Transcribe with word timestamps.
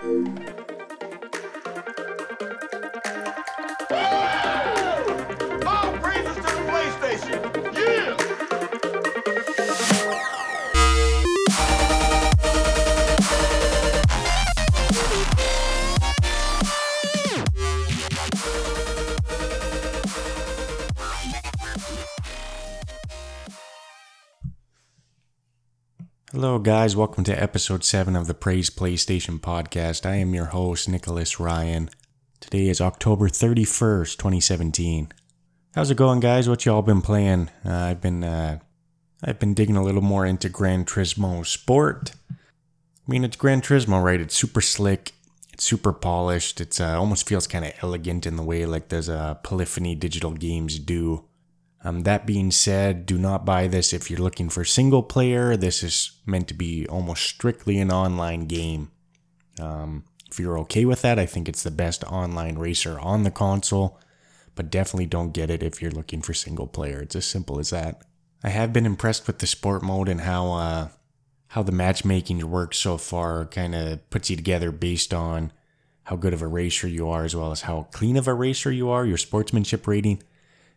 All 0.00 0.57
guys. 26.88 26.96
Welcome 26.96 27.24
to 27.24 27.42
episode 27.42 27.84
7 27.84 28.16
of 28.16 28.28
the 28.28 28.32
Praise 28.32 28.70
PlayStation 28.70 29.38
podcast. 29.38 30.06
I 30.06 30.14
am 30.14 30.32
your 30.32 30.46
host, 30.46 30.88
Nicholas 30.88 31.38
Ryan. 31.38 31.90
Today 32.40 32.68
is 32.68 32.80
October 32.80 33.28
31st, 33.28 34.16
2017. 34.16 35.12
How's 35.74 35.90
it 35.90 35.98
going, 35.98 36.20
guys? 36.20 36.48
What 36.48 36.64
y'all 36.64 36.80
been 36.80 37.02
playing? 37.02 37.50
Uh, 37.62 37.74
I've 37.74 38.00
been 38.00 38.24
uh, 38.24 38.60
I've 39.22 39.38
been 39.38 39.52
digging 39.52 39.76
a 39.76 39.82
little 39.82 40.00
more 40.00 40.24
into 40.24 40.48
Gran 40.48 40.86
Turismo 40.86 41.44
Sport. 41.44 42.12
I 42.30 42.34
mean, 43.06 43.22
it's 43.22 43.36
Gran 43.36 43.60
Turismo, 43.60 44.02
right? 44.02 44.22
It's 44.22 44.34
super 44.34 44.62
slick. 44.62 45.12
It's 45.52 45.64
super 45.64 45.92
polished. 45.92 46.58
It's 46.58 46.80
uh, 46.80 46.98
almost 46.98 47.28
feels 47.28 47.46
kind 47.46 47.66
of 47.66 47.74
elegant 47.82 48.24
in 48.24 48.36
the 48.36 48.42
way 48.42 48.64
like 48.64 48.88
those 48.88 49.10
uh, 49.10 49.34
Polyphony 49.34 49.94
digital 49.94 50.32
games 50.32 50.78
do. 50.78 51.27
Um, 51.88 52.02
that 52.02 52.26
being 52.26 52.50
said, 52.50 53.06
do 53.06 53.16
not 53.16 53.46
buy 53.46 53.66
this 53.66 53.94
if 53.94 54.10
you're 54.10 54.18
looking 54.20 54.50
for 54.50 54.62
single 54.62 55.02
player. 55.02 55.56
This 55.56 55.82
is 55.82 56.12
meant 56.26 56.46
to 56.48 56.54
be 56.54 56.86
almost 56.86 57.22
strictly 57.22 57.78
an 57.78 57.90
online 57.90 58.44
game. 58.44 58.90
Um, 59.58 60.04
if 60.30 60.38
you're 60.38 60.58
okay 60.60 60.84
with 60.84 61.00
that, 61.00 61.18
I 61.18 61.24
think 61.24 61.48
it's 61.48 61.62
the 61.62 61.70
best 61.70 62.04
online 62.04 62.58
racer 62.58 62.98
on 62.98 63.22
the 63.22 63.30
console, 63.30 63.98
but 64.54 64.70
definitely 64.70 65.06
don't 65.06 65.32
get 65.32 65.50
it 65.50 65.62
if 65.62 65.80
you're 65.80 65.90
looking 65.90 66.20
for 66.20 66.34
single 66.34 66.66
player. 66.66 67.00
It's 67.00 67.16
as 67.16 67.24
simple 67.24 67.58
as 67.58 67.70
that. 67.70 68.02
I 68.44 68.50
have 68.50 68.70
been 68.70 68.84
impressed 68.84 69.26
with 69.26 69.38
the 69.38 69.46
sport 69.46 69.82
mode 69.82 70.10
and 70.10 70.20
how 70.20 70.52
uh, 70.52 70.88
how 71.48 71.62
the 71.62 71.72
matchmaking 71.72 72.50
works 72.50 72.76
so 72.76 72.98
far. 72.98 73.46
Kind 73.46 73.74
of 73.74 74.10
puts 74.10 74.28
you 74.28 74.36
together 74.36 74.70
based 74.72 75.14
on 75.14 75.52
how 76.02 76.16
good 76.16 76.34
of 76.34 76.42
a 76.42 76.46
racer 76.46 76.86
you 76.86 77.08
are, 77.08 77.24
as 77.24 77.34
well 77.34 77.50
as 77.50 77.62
how 77.62 77.88
clean 77.92 78.18
of 78.18 78.28
a 78.28 78.34
racer 78.34 78.70
you 78.70 78.90
are, 78.90 79.06
your 79.06 79.16
sportsmanship 79.16 79.86
rating. 79.86 80.22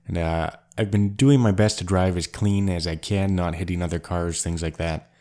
And 0.07 0.17
uh, 0.17 0.51
I've 0.77 0.91
been 0.91 1.15
doing 1.15 1.39
my 1.39 1.51
best 1.51 1.77
to 1.79 1.83
drive 1.83 2.17
as 2.17 2.27
clean 2.27 2.69
as 2.69 2.87
I 2.87 2.95
can, 2.95 3.35
not 3.35 3.55
hitting 3.55 3.81
other 3.81 3.99
cars, 3.99 4.41
things 4.41 4.63
like 4.63 4.77
that. 4.77 5.11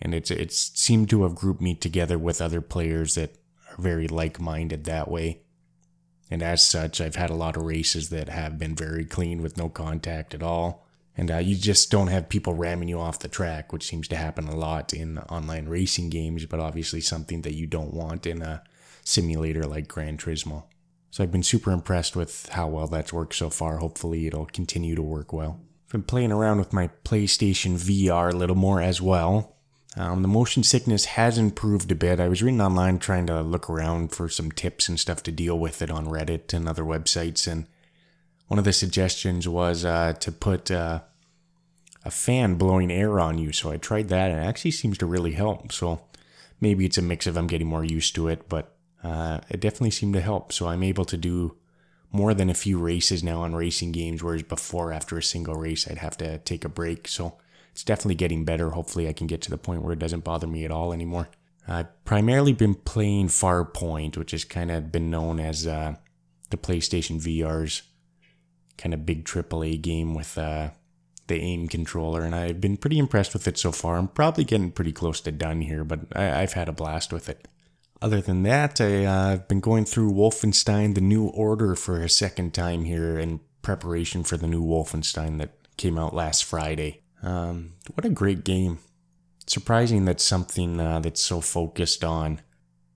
And 0.00 0.14
it's 0.14 0.30
it's 0.30 0.78
seemed 0.78 1.10
to 1.10 1.22
have 1.24 1.34
grouped 1.34 1.60
me 1.60 1.74
together 1.74 2.18
with 2.18 2.40
other 2.40 2.60
players 2.60 3.14
that 3.14 3.36
are 3.70 3.82
very 3.82 4.08
like-minded 4.08 4.84
that 4.84 5.10
way. 5.10 5.42
And 6.30 6.42
as 6.42 6.64
such, 6.64 7.00
I've 7.00 7.16
had 7.16 7.30
a 7.30 7.34
lot 7.34 7.56
of 7.56 7.64
races 7.64 8.10
that 8.10 8.28
have 8.28 8.58
been 8.58 8.74
very 8.74 9.04
clean 9.04 9.42
with 9.42 9.56
no 9.56 9.68
contact 9.68 10.32
at 10.32 10.42
all. 10.42 10.86
And 11.16 11.30
uh, 11.30 11.38
you 11.38 11.56
just 11.56 11.90
don't 11.90 12.06
have 12.06 12.28
people 12.28 12.54
ramming 12.54 12.88
you 12.88 13.00
off 13.00 13.18
the 13.18 13.28
track, 13.28 13.72
which 13.72 13.86
seems 13.86 14.06
to 14.08 14.16
happen 14.16 14.46
a 14.46 14.54
lot 14.54 14.94
in 14.94 15.18
online 15.18 15.66
racing 15.66 16.08
games, 16.08 16.46
but 16.46 16.60
obviously 16.60 17.00
something 17.00 17.42
that 17.42 17.56
you 17.56 17.66
don't 17.66 17.92
want 17.92 18.26
in 18.26 18.42
a 18.42 18.62
simulator 19.04 19.64
like 19.64 19.88
Gran 19.88 20.16
Turismo. 20.16 20.64
So 21.10 21.24
I've 21.24 21.32
been 21.32 21.42
super 21.42 21.72
impressed 21.72 22.14
with 22.14 22.48
how 22.50 22.68
well 22.68 22.86
that's 22.86 23.12
worked 23.12 23.34
so 23.34 23.50
far. 23.50 23.78
Hopefully, 23.78 24.26
it'll 24.26 24.46
continue 24.46 24.94
to 24.94 25.02
work 25.02 25.32
well. 25.32 25.60
I've 25.86 25.92
been 25.92 26.02
playing 26.04 26.30
around 26.30 26.58
with 26.58 26.72
my 26.72 26.88
PlayStation 27.04 27.74
VR 27.74 28.32
a 28.32 28.36
little 28.36 28.56
more 28.56 28.80
as 28.80 29.02
well. 29.02 29.56
Um, 29.96 30.22
the 30.22 30.28
motion 30.28 30.62
sickness 30.62 31.04
has 31.06 31.36
improved 31.36 31.90
a 31.90 31.96
bit. 31.96 32.20
I 32.20 32.28
was 32.28 32.44
reading 32.44 32.60
online 32.60 33.00
trying 33.00 33.26
to 33.26 33.42
look 33.42 33.68
around 33.68 34.12
for 34.12 34.28
some 34.28 34.52
tips 34.52 34.88
and 34.88 35.00
stuff 35.00 35.20
to 35.24 35.32
deal 35.32 35.58
with 35.58 35.82
it 35.82 35.90
on 35.90 36.06
Reddit 36.06 36.54
and 36.54 36.68
other 36.68 36.84
websites, 36.84 37.50
and 37.50 37.66
one 38.46 38.60
of 38.60 38.64
the 38.64 38.72
suggestions 38.72 39.48
was 39.48 39.84
uh, 39.84 40.12
to 40.20 40.30
put 40.30 40.70
uh, 40.70 41.00
a 42.04 42.10
fan 42.10 42.54
blowing 42.54 42.92
air 42.92 43.18
on 43.18 43.38
you. 43.38 43.50
So 43.50 43.72
I 43.72 43.78
tried 43.78 44.08
that, 44.10 44.30
and 44.30 44.38
it 44.38 44.46
actually 44.46 44.70
seems 44.70 44.96
to 44.98 45.06
really 45.06 45.32
help. 45.32 45.72
So 45.72 46.02
maybe 46.60 46.86
it's 46.86 46.98
a 46.98 47.02
mix 47.02 47.26
of 47.26 47.36
I'm 47.36 47.48
getting 47.48 47.66
more 47.66 47.84
used 47.84 48.14
to 48.14 48.28
it, 48.28 48.48
but 48.48 48.76
uh, 49.02 49.40
it 49.48 49.60
definitely 49.60 49.90
seemed 49.90 50.14
to 50.14 50.20
help. 50.20 50.52
So 50.52 50.68
I'm 50.68 50.82
able 50.82 51.04
to 51.06 51.16
do 51.16 51.56
more 52.12 52.34
than 52.34 52.50
a 52.50 52.54
few 52.54 52.78
races 52.78 53.22
now 53.22 53.42
on 53.42 53.54
racing 53.54 53.92
games, 53.92 54.22
whereas 54.22 54.42
before, 54.42 54.92
after 54.92 55.16
a 55.16 55.22
single 55.22 55.54
race, 55.54 55.88
I'd 55.88 55.98
have 55.98 56.16
to 56.18 56.38
take 56.38 56.64
a 56.64 56.68
break. 56.68 57.06
So 57.08 57.38
it's 57.72 57.84
definitely 57.84 58.16
getting 58.16 58.44
better. 58.44 58.70
Hopefully, 58.70 59.08
I 59.08 59.12
can 59.12 59.26
get 59.26 59.42
to 59.42 59.50
the 59.50 59.58
point 59.58 59.82
where 59.82 59.92
it 59.92 59.98
doesn't 59.98 60.24
bother 60.24 60.46
me 60.46 60.64
at 60.64 60.72
all 60.72 60.92
anymore. 60.92 61.28
I've 61.68 62.04
primarily 62.04 62.52
been 62.52 62.74
playing 62.74 63.28
Farpoint, 63.28 64.16
which 64.16 64.32
has 64.32 64.44
kind 64.44 64.70
of 64.72 64.90
been 64.90 65.10
known 65.10 65.38
as 65.38 65.66
uh, 65.66 65.94
the 66.50 66.56
PlayStation 66.56 67.20
VR's 67.20 67.82
kind 68.76 68.92
of 68.92 69.06
big 69.06 69.24
AAA 69.24 69.80
game 69.80 70.14
with 70.14 70.36
uh, 70.36 70.70
the 71.28 71.36
aim 71.36 71.68
controller, 71.68 72.22
and 72.22 72.34
I've 72.34 72.60
been 72.60 72.76
pretty 72.76 72.98
impressed 72.98 73.34
with 73.34 73.46
it 73.46 73.56
so 73.56 73.70
far. 73.70 73.96
I'm 73.98 74.08
probably 74.08 74.42
getting 74.42 74.72
pretty 74.72 74.92
close 74.92 75.20
to 75.20 75.30
done 75.30 75.60
here, 75.60 75.84
but 75.84 76.00
I- 76.16 76.42
I've 76.42 76.54
had 76.54 76.68
a 76.68 76.72
blast 76.72 77.12
with 77.12 77.28
it. 77.28 77.46
Other 78.02 78.20
than 78.20 78.42
that, 78.44 78.80
I, 78.80 79.32
I've 79.32 79.46
been 79.46 79.60
going 79.60 79.84
through 79.84 80.12
Wolfenstein 80.12 80.94
The 80.94 81.02
New 81.02 81.26
Order 81.26 81.74
for 81.74 82.02
a 82.02 82.08
second 82.08 82.54
time 82.54 82.84
here 82.84 83.18
in 83.18 83.40
preparation 83.62 84.24
for 84.24 84.38
the 84.38 84.46
new 84.46 84.62
Wolfenstein 84.62 85.38
that 85.38 85.50
came 85.76 85.98
out 85.98 86.14
last 86.14 86.44
Friday. 86.44 87.02
Um, 87.22 87.74
what 87.94 88.06
a 88.06 88.10
great 88.10 88.42
game. 88.44 88.78
Surprising 89.46 90.06
that 90.06 90.20
something 90.20 90.80
uh, 90.80 91.00
that's 91.00 91.20
so 91.20 91.40
focused 91.40 92.02
on, 92.02 92.40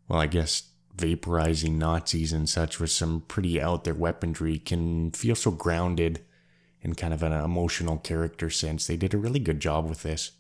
well, 0.09 0.21
I 0.21 0.27
guess 0.27 0.71
vaporizing 0.97 1.73
Nazis 1.73 2.33
and 2.33 2.49
such 2.49 2.81
with 2.81 2.91
some 2.91 3.23
pretty 3.23 3.61
out 3.61 3.85
there 3.85 3.95
weaponry 3.95 4.59
can 4.59 5.11
feel 5.11 5.35
so 5.35 5.51
grounded 5.51 6.21
in 6.81 6.95
kind 6.95 7.13
of 7.13 7.23
an 7.23 7.33
emotional 7.33 7.99
character 7.99 8.49
sense. 8.49 8.87
They 8.87 8.97
did 8.97 9.13
a 9.13 9.19
really 9.19 9.41
good 9.41 9.61
job 9.61 9.89
with 9.89 10.03
this. 10.03 10.33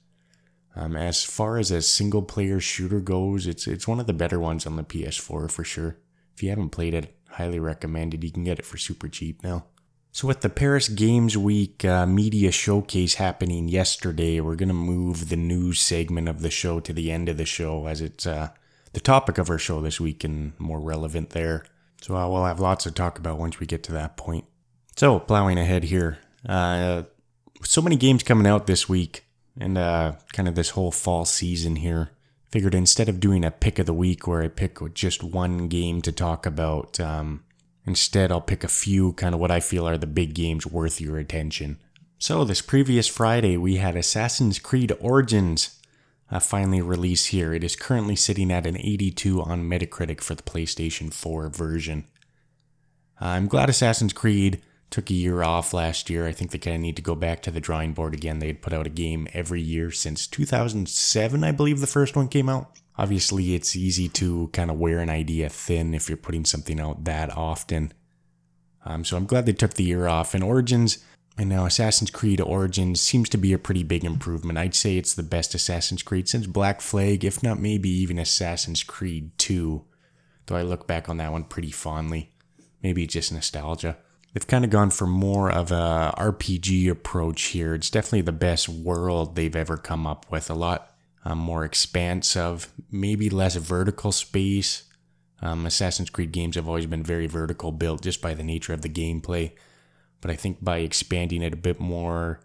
Um, 0.77 0.97
as 0.97 1.23
far 1.23 1.59
as 1.59 1.71
a 1.71 1.83
single 1.83 2.23
player 2.23 2.59
shooter 2.61 3.01
goes, 3.01 3.47
it's 3.47 3.67
it's 3.67 3.87
one 3.87 4.01
of 4.01 4.07
the 4.07 4.13
better 4.13 4.41
ones 4.41 4.67
on 4.67 4.77
the 4.77 4.83
PS4 4.83 5.51
for 5.51 5.65
sure. 5.65 5.99
If 6.35 6.43
you 6.43 6.51
haven't 6.51 6.71
played 6.71 6.95
it, 6.95 7.15
highly 7.31 7.61
recommended. 7.61 8.25
You 8.25 8.33
can 8.33 8.45
get 8.45 8.59
it 8.59 8.67
for 8.67 8.77
super 8.77 9.09
cheap 9.09 9.45
now. 9.45 9.67
So 10.11 10.29
with 10.29 10.41
the 10.41 10.49
Paris 10.49 10.89
Games 10.89 11.37
Week 11.37 11.85
uh, 11.85 12.07
media 12.07 12.51
showcase 12.51 13.15
happening 13.15 13.69
yesterday, 13.69 14.41
we're 14.41 14.57
gonna 14.57 14.75
move 14.75 15.29
the 15.29 15.37
news 15.37 15.81
segment 15.81 16.29
of 16.29 16.41
the 16.41 16.51
show 16.51 16.81
to 16.81 16.93
the 16.93 17.11
end 17.11 17.29
of 17.29 17.37
the 17.37 17.45
show 17.45 17.87
as 17.87 18.01
it's 18.01 18.27
uh, 18.27 18.51
the 18.93 19.01
topic 19.01 19.39
of 19.39 19.51
our 19.51 19.59
show 19.59 19.81
this 19.81 20.01
week 20.01 20.25
and 20.25 20.59
more 20.59 20.81
relevant 20.81 21.31
there. 21.31 21.65
So 22.01 22.17
uh, 22.17 22.29
we'll 22.29 22.45
have 22.45 22.61
lots 22.61 22.85
to 22.85 22.91
talk 22.91 23.19
about 23.19 23.39
once 23.39 23.61
we 23.61 23.67
get 23.67 23.83
to 23.85 23.93
that 23.93 24.17
point. 24.17 24.45
So 24.97 25.19
plowing 25.19 25.59
ahead 25.59 25.85
here, 25.85 26.19
uh, 26.49 27.05
so 27.63 27.81
many 27.81 27.97
games 27.97 28.23
coming 28.23 28.47
out 28.47 28.67
this 28.67 28.89
week 28.89 29.24
and 29.59 29.79
uh, 29.79 30.13
kind 30.33 30.49
of 30.49 30.55
this 30.55 30.71
whole 30.71 30.91
fall 30.91 31.25
season 31.25 31.77
here. 31.77 32.11
Figured 32.51 32.75
instead 32.75 33.09
of 33.09 33.21
doing 33.21 33.45
a 33.45 33.51
pick 33.51 33.79
of 33.79 33.87
the 33.87 33.95
week 33.95 34.27
where 34.27 34.43
I 34.43 34.49
pick 34.49 34.79
just 34.95 35.25
one 35.25 35.67
game 35.69 36.03
to 36.03 36.13
talk 36.13 36.47
about, 36.47 37.01
um, 37.01 37.43
instead 37.85 38.31
I'll 38.31 38.41
pick 38.41 38.63
a 38.63 38.69
few 38.69 39.13
kind 39.15 39.35
of 39.35 39.41
what 39.41 39.51
I 39.51 39.61
feel 39.61 39.89
are 39.89 39.99
the 39.99 40.07
big 40.07 40.35
games 40.35 40.67
worth 40.67 41.01
your 41.01 41.19
attention. 41.19 41.79
So 42.19 42.45
this 42.45 42.63
previous 42.63 43.09
Friday 43.09 43.57
we 43.57 43.77
had 43.77 43.97
Assassin's 43.97 44.59
Creed 44.59 44.93
Origins 45.01 45.81
uh, 46.31 46.39
finally 46.39 46.81
release 46.81 47.27
here. 47.27 47.53
It 47.53 47.65
is 47.65 47.77
currently 47.77 48.17
sitting 48.17 48.51
at 48.51 48.67
an 48.67 48.77
82 48.79 49.43
on 49.43 49.69
Metacritic 49.69 50.21
for 50.21 50.35
the 50.35 50.43
PlayStation 50.43 51.13
4 51.13 51.49
version. 51.49 52.07
I'm 53.21 53.47
glad 53.47 53.69
Assassin's 53.69 54.13
Creed 54.13 54.63
took 54.91 55.11
a 55.11 55.15
year 55.15 55.43
off 55.43 55.73
last 55.73 56.09
year. 56.09 56.27
I 56.27 56.33
think 56.33 56.51
they 56.51 56.59
kind 56.59 56.77
of 56.77 56.83
need 56.83 56.97
to 56.97 57.03
go 57.03 57.15
back 57.15 57.43
to 57.43 57.51
the 57.51 57.61
drawing 57.61 57.93
board 57.95 58.15
again. 58.15 58.39
They 58.39 58.47
had 58.49 58.63
put 58.63 58.73
out 58.73 58.87
a 58.87 58.91
game 58.91 59.27
every 59.33 59.61
year 59.61 59.91
since 59.91 60.27
2007, 60.27 61.45
I 61.45 61.53
believe 61.53 61.81
the 61.81 61.87
first 61.87 62.17
one 62.17 62.29
came 62.29 62.49
out. 62.49 62.71
Obviously, 62.97 63.55
it's 63.55 63.75
easy 63.75 64.09
to 64.11 64.49
kind 64.53 64.71
of 64.71 64.79
wear 64.79 65.01
an 65.01 65.11
idea 65.11 65.49
thin 65.49 65.95
if 65.95 66.09
you're 66.09 66.17
putting 66.17 66.45
something 66.45 66.79
out 66.79 67.05
that 67.05 67.37
often. 67.37 67.93
Um, 68.85 69.05
so 69.05 69.17
I'm 69.17 69.27
glad 69.27 69.47
they 69.47 69.53
took 69.53 69.75
the 69.75 69.85
year 69.85 70.07
off. 70.07 70.35
And 70.35 70.45
Origins, 70.45 70.99
and 71.37 71.49
now 71.49 71.67
Assassin's 71.67 72.11
Creed 72.11 72.41
Origins 72.41 73.01
seems 73.01 73.29
to 73.31 73.39
be 73.39 73.53
a 73.53 73.59
pretty 73.59 73.83
big 73.83 74.05
improvement. 74.05 74.59
I'd 74.59 74.75
say 74.75 74.97
it's 74.97 75.15
the 75.15 75.25
best 75.25 75.55
Assassin's 75.55 76.03
Creed 76.03 76.29
since 76.29 76.47
Black 76.47 76.81
Flag, 76.81 77.25
if 77.25 77.43
not 77.43 77.59
maybe 77.59 77.89
even 77.89 78.19
Assassin's 78.19 78.85
Creed 78.85 79.37
2. 79.39 79.85
Though 80.47 80.57
I 80.57 80.63
look 80.63 80.87
back 80.87 81.09
on 81.09 81.17
that 81.17 81.33
one 81.33 81.45
pretty 81.45 81.73
fondly. 81.73 82.31
Maybe 82.83 83.07
just 83.07 83.33
nostalgia. 83.33 83.97
They've 84.35 84.47
kind 84.47 84.65
of 84.65 84.71
gone 84.71 84.91
for 84.91 85.07
more 85.07 85.49
of 85.51 85.71
a 85.71 86.13
RPG 86.19 86.91
approach 86.91 87.43
here. 87.43 87.73
It's 87.73 87.89
definitely 87.89 88.23
the 88.23 88.33
best 88.33 88.69
world 88.69 89.37
they've 89.37 89.55
ever 89.55 89.77
come 89.77 90.09
up 90.09 90.27
with. 90.29 90.51
A 90.51 90.55
lot 90.55 90.91
um, 91.25 91.39
more 91.39 91.65
expansive, 91.65 92.73
maybe 92.91 93.31
less 93.31 93.55
vertical 93.55 94.11
space. 94.11 94.85
Um, 95.41 95.67
Assassin's 95.67 96.11
Creed 96.11 96.33
games 96.33 96.57
have 96.57 96.67
always 96.67 96.87
been 96.87 97.05
very 97.05 97.29
vertical 97.29 97.71
built 97.71 98.03
just 98.03 98.21
by 98.21 98.35
the 98.35 98.43
nature 98.43 98.73
of 98.73 98.83
the 98.83 98.89
gameplay. 98.89 99.53
But 100.21 100.33
I 100.33 100.37
think 100.37 100.65
by 100.65 100.79
expanding 100.79 101.43
it 101.43 101.53
a 101.53 101.57
bit 101.57 101.79
more 101.79 102.41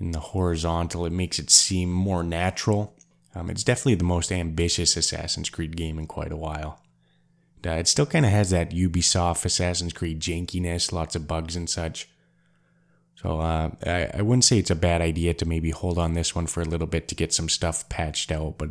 in 0.00 0.10
the 0.10 0.20
horizontal, 0.20 1.06
it 1.06 1.12
makes 1.12 1.38
it 1.38 1.50
seem 1.50 1.92
more 1.92 2.24
natural. 2.24 2.96
Um, 3.32 3.48
it's 3.48 3.62
definitely 3.62 3.94
the 3.94 4.04
most 4.04 4.32
ambitious 4.32 4.96
Assassin's 4.96 5.50
Creed 5.50 5.76
game 5.76 5.98
in 5.98 6.06
quite 6.06 6.32
a 6.32 6.36
while. 6.36 6.82
Uh, 7.64 7.70
it 7.70 7.88
still 7.88 8.06
kind 8.06 8.24
of 8.24 8.30
has 8.30 8.50
that 8.50 8.70
Ubisoft 8.70 9.44
Assassin's 9.44 9.92
Creed 9.92 10.20
jankiness, 10.20 10.92
lots 10.92 11.16
of 11.16 11.26
bugs 11.26 11.56
and 11.56 11.68
such. 11.68 12.08
So 13.16 13.40
uh, 13.40 13.70
I, 13.84 14.10
I 14.14 14.22
wouldn't 14.22 14.44
say 14.44 14.58
it's 14.58 14.70
a 14.70 14.76
bad 14.76 15.00
idea 15.00 15.34
to 15.34 15.46
maybe 15.46 15.70
hold 15.70 15.98
on 15.98 16.12
this 16.12 16.34
one 16.34 16.46
for 16.46 16.60
a 16.60 16.66
little 16.66 16.86
bit 16.86 17.08
to 17.08 17.14
get 17.14 17.32
some 17.32 17.48
stuff 17.48 17.88
patched 17.88 18.30
out. 18.30 18.58
But 18.58 18.70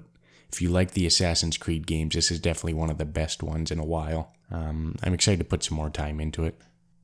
if 0.54 0.62
you 0.62 0.70
like 0.70 0.92
the 0.92 1.06
Assassin's 1.06 1.58
Creed 1.58 1.88
games, 1.88 2.16
this 2.16 2.32
is 2.32 2.40
definitely 2.40 2.76
one 2.76 2.90
of 2.90 2.98
the 2.98 3.06
best 3.06 3.44
ones 3.44 3.72
in 3.72 3.80
a 3.80 3.86
while. 3.86 4.34
Um, 4.52 4.96
I'm 5.04 5.14
excited 5.14 5.40
to 5.40 5.46
put 5.46 5.64
some 5.64 5.76
more 5.76 5.90
time 5.90 6.22
into 6.22 6.46
it. 6.46 6.62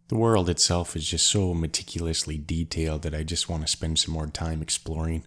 The 0.08 0.18
world 0.18 0.50
itself 0.50 0.96
is 0.96 1.08
just 1.08 1.28
so 1.28 1.54
meticulously 1.54 2.38
detailed 2.38 3.02
that 3.02 3.16
I 3.16 3.24
just 3.24 3.50
want 3.50 3.64
to 3.64 3.68
spend 3.68 3.98
some 3.98 4.14
more 4.14 4.28
time 4.28 4.62
exploring. 4.62 5.24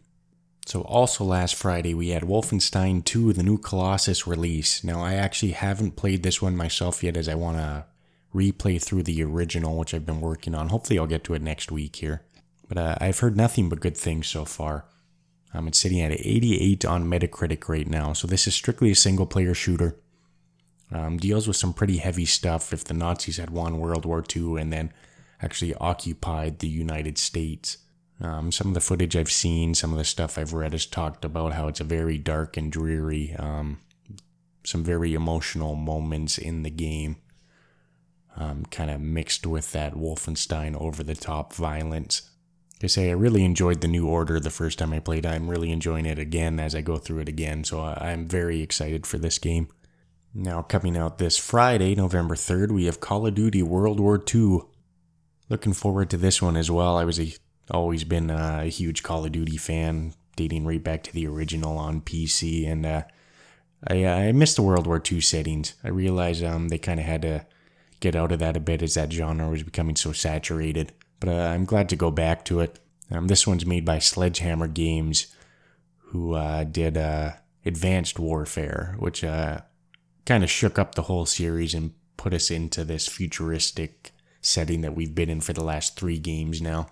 So, 0.66 0.80
also 0.82 1.24
last 1.24 1.54
Friday, 1.54 1.92
we 1.92 2.08
had 2.08 2.22
Wolfenstein 2.22 3.04
2, 3.04 3.34
the 3.34 3.42
new 3.42 3.58
Colossus 3.58 4.26
release. 4.26 4.82
Now, 4.82 5.02
I 5.02 5.14
actually 5.14 5.52
haven't 5.52 5.96
played 5.96 6.22
this 6.22 6.40
one 6.40 6.56
myself 6.56 7.02
yet, 7.02 7.16
as 7.16 7.28
I 7.28 7.34
want 7.34 7.58
to 7.58 7.84
replay 8.34 8.82
through 8.82 9.02
the 9.02 9.22
original, 9.22 9.76
which 9.76 9.92
I've 9.92 10.06
been 10.06 10.22
working 10.22 10.54
on. 10.54 10.70
Hopefully, 10.70 10.98
I'll 10.98 11.06
get 11.06 11.22
to 11.24 11.34
it 11.34 11.42
next 11.42 11.70
week 11.70 11.96
here. 11.96 12.22
But 12.66 12.78
uh, 12.78 12.96
I've 12.98 13.18
heard 13.18 13.36
nothing 13.36 13.68
but 13.68 13.80
good 13.80 13.96
things 13.96 14.26
so 14.26 14.46
far. 14.46 14.86
Um, 15.52 15.68
it's 15.68 15.78
sitting 15.78 16.00
at 16.00 16.12
88 16.12 16.84
on 16.84 17.10
Metacritic 17.10 17.68
right 17.68 17.86
now, 17.86 18.12
so 18.12 18.26
this 18.26 18.46
is 18.46 18.54
strictly 18.54 18.90
a 18.90 18.96
single 18.96 19.26
player 19.26 19.54
shooter. 19.54 19.96
Um, 20.90 21.16
deals 21.16 21.46
with 21.46 21.56
some 21.56 21.72
pretty 21.72 21.98
heavy 21.98 22.24
stuff 22.24 22.72
if 22.72 22.84
the 22.84 22.94
Nazis 22.94 23.36
had 23.36 23.50
won 23.50 23.78
World 23.78 24.04
War 24.04 24.24
II 24.34 24.60
and 24.60 24.72
then 24.72 24.92
actually 25.40 25.74
occupied 25.74 26.58
the 26.58 26.68
United 26.68 27.18
States. 27.18 27.78
Um, 28.20 28.52
some 28.52 28.68
of 28.68 28.74
the 28.74 28.80
footage 28.80 29.16
I've 29.16 29.30
seen, 29.30 29.74
some 29.74 29.92
of 29.92 29.98
the 29.98 30.04
stuff 30.04 30.38
I've 30.38 30.52
read 30.52 30.72
has 30.72 30.86
talked 30.86 31.24
about 31.24 31.52
how 31.52 31.68
it's 31.68 31.80
a 31.80 31.84
very 31.84 32.16
dark 32.16 32.56
and 32.56 32.70
dreary, 32.70 33.34
um, 33.38 33.80
some 34.64 34.84
very 34.84 35.14
emotional 35.14 35.74
moments 35.74 36.38
in 36.38 36.62
the 36.62 36.70
game, 36.70 37.16
um, 38.36 38.64
kind 38.66 38.90
of 38.90 39.00
mixed 39.00 39.46
with 39.46 39.72
that 39.72 39.94
Wolfenstein 39.94 40.80
over 40.80 41.02
the 41.02 41.16
top 41.16 41.52
violence. 41.52 42.30
I 42.82 42.86
say 42.86 43.08
I 43.08 43.14
really 43.14 43.44
enjoyed 43.44 43.80
the 43.80 43.88
new 43.88 44.06
order 44.06 44.38
the 44.38 44.50
first 44.50 44.78
time 44.78 44.92
I 44.92 45.00
played. 45.00 45.24
I'm 45.24 45.48
really 45.48 45.72
enjoying 45.72 46.06
it 46.06 46.18
again 46.18 46.60
as 46.60 46.74
I 46.74 46.82
go 46.82 46.98
through 46.98 47.20
it 47.20 47.28
again, 47.28 47.64
so 47.64 47.80
I'm 47.80 48.28
very 48.28 48.60
excited 48.60 49.06
for 49.06 49.18
this 49.18 49.38
game. 49.38 49.68
Now, 50.34 50.62
coming 50.62 50.96
out 50.96 51.18
this 51.18 51.38
Friday, 51.38 51.94
November 51.94 52.34
3rd, 52.34 52.72
we 52.72 52.86
have 52.86 53.00
Call 53.00 53.26
of 53.26 53.34
Duty 53.34 53.62
World 53.62 54.00
War 54.00 54.22
II. 54.34 54.60
Looking 55.48 55.72
forward 55.72 56.10
to 56.10 56.16
this 56.16 56.42
one 56.42 56.56
as 56.56 56.70
well. 56.70 56.96
I 56.96 57.04
was 57.04 57.20
a, 57.20 57.32
always 57.70 58.04
been 58.04 58.30
a 58.30 58.66
huge 58.66 59.02
Call 59.02 59.24
of 59.24 59.32
Duty 59.32 59.56
fan, 59.56 60.14
dating 60.36 60.66
right 60.66 60.82
back 60.82 61.02
to 61.04 61.12
the 61.12 61.26
original 61.26 61.78
on 61.78 62.00
PC, 62.00 62.68
and 62.68 62.84
uh, 62.84 63.02
I, 63.86 64.06
I 64.06 64.32
missed 64.32 64.56
the 64.56 64.62
World 64.62 64.86
War 64.86 65.02
II 65.10 65.20
settings. 65.20 65.74
I 65.82 65.88
realized 65.88 66.42
um, 66.42 66.68
they 66.68 66.78
kind 66.78 67.00
of 67.00 67.06
had 67.06 67.22
to 67.22 67.46
get 68.00 68.16
out 68.16 68.32
of 68.32 68.38
that 68.38 68.56
a 68.56 68.60
bit 68.60 68.82
as 68.82 68.94
that 68.94 69.12
genre 69.12 69.48
was 69.48 69.62
becoming 69.62 69.96
so 69.96 70.12
saturated. 70.12 70.92
But 71.20 71.28
uh, 71.30 71.48
I'm 71.48 71.64
glad 71.64 71.88
to 71.90 71.96
go 71.96 72.10
back 72.10 72.44
to 72.46 72.60
it. 72.60 72.78
Um, 73.10 73.28
this 73.28 73.46
one's 73.46 73.66
made 73.66 73.84
by 73.84 73.98
Sledgehammer 73.98 74.68
Games, 74.68 75.28
who 75.98 76.34
uh, 76.34 76.64
did 76.64 76.96
uh, 76.96 77.32
Advanced 77.64 78.18
Warfare, 78.18 78.94
which 78.98 79.22
uh, 79.22 79.60
kind 80.26 80.44
of 80.44 80.50
shook 80.50 80.78
up 80.78 80.94
the 80.94 81.02
whole 81.02 81.26
series 81.26 81.74
and 81.74 81.94
put 82.16 82.34
us 82.34 82.50
into 82.50 82.84
this 82.84 83.06
futuristic 83.06 84.12
setting 84.40 84.82
that 84.82 84.94
we've 84.94 85.14
been 85.14 85.30
in 85.30 85.40
for 85.40 85.52
the 85.52 85.64
last 85.64 85.98
three 85.98 86.18
games 86.18 86.60
now. 86.60 86.88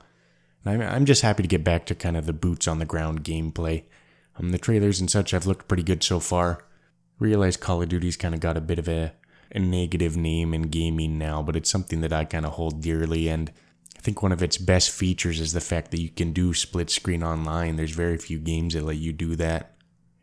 I'm, 0.64 0.80
I'm 0.80 1.04
just 1.04 1.22
happy 1.22 1.42
to 1.42 1.48
get 1.48 1.64
back 1.64 1.86
to 1.86 1.94
kind 1.94 2.16
of 2.16 2.26
the 2.26 2.32
boots 2.32 2.68
on 2.68 2.78
the 2.78 2.84
ground 2.84 3.24
gameplay. 3.24 3.84
Um, 4.38 4.50
the 4.50 4.58
trailers 4.58 5.00
and 5.00 5.10
such 5.10 5.32
have 5.32 5.46
looked 5.46 5.68
pretty 5.68 5.82
good 5.82 6.02
so 6.02 6.20
far. 6.20 6.64
Realize 7.18 7.56
Call 7.56 7.82
of 7.82 7.88
Duty's 7.88 8.16
kind 8.16 8.34
of 8.34 8.40
got 8.40 8.56
a 8.56 8.60
bit 8.60 8.78
of 8.78 8.88
a, 8.88 9.12
a 9.52 9.58
negative 9.58 10.16
name 10.16 10.54
in 10.54 10.62
gaming 10.62 11.18
now, 11.18 11.42
but 11.42 11.56
it's 11.56 11.70
something 11.70 12.00
that 12.00 12.12
I 12.12 12.24
kind 12.24 12.46
of 12.46 12.52
hold 12.52 12.80
dearly. 12.80 13.28
And 13.28 13.52
I 13.96 14.00
think 14.00 14.22
one 14.22 14.32
of 14.32 14.42
its 14.42 14.58
best 14.58 14.90
features 14.90 15.40
is 15.40 15.52
the 15.52 15.60
fact 15.60 15.90
that 15.90 16.00
you 16.00 16.08
can 16.08 16.32
do 16.32 16.54
split 16.54 16.90
screen 16.90 17.22
online. 17.22 17.76
There's 17.76 17.92
very 17.92 18.18
few 18.18 18.38
games 18.38 18.74
that 18.74 18.84
let 18.84 18.96
you 18.96 19.12
do 19.12 19.36
that. 19.36 19.76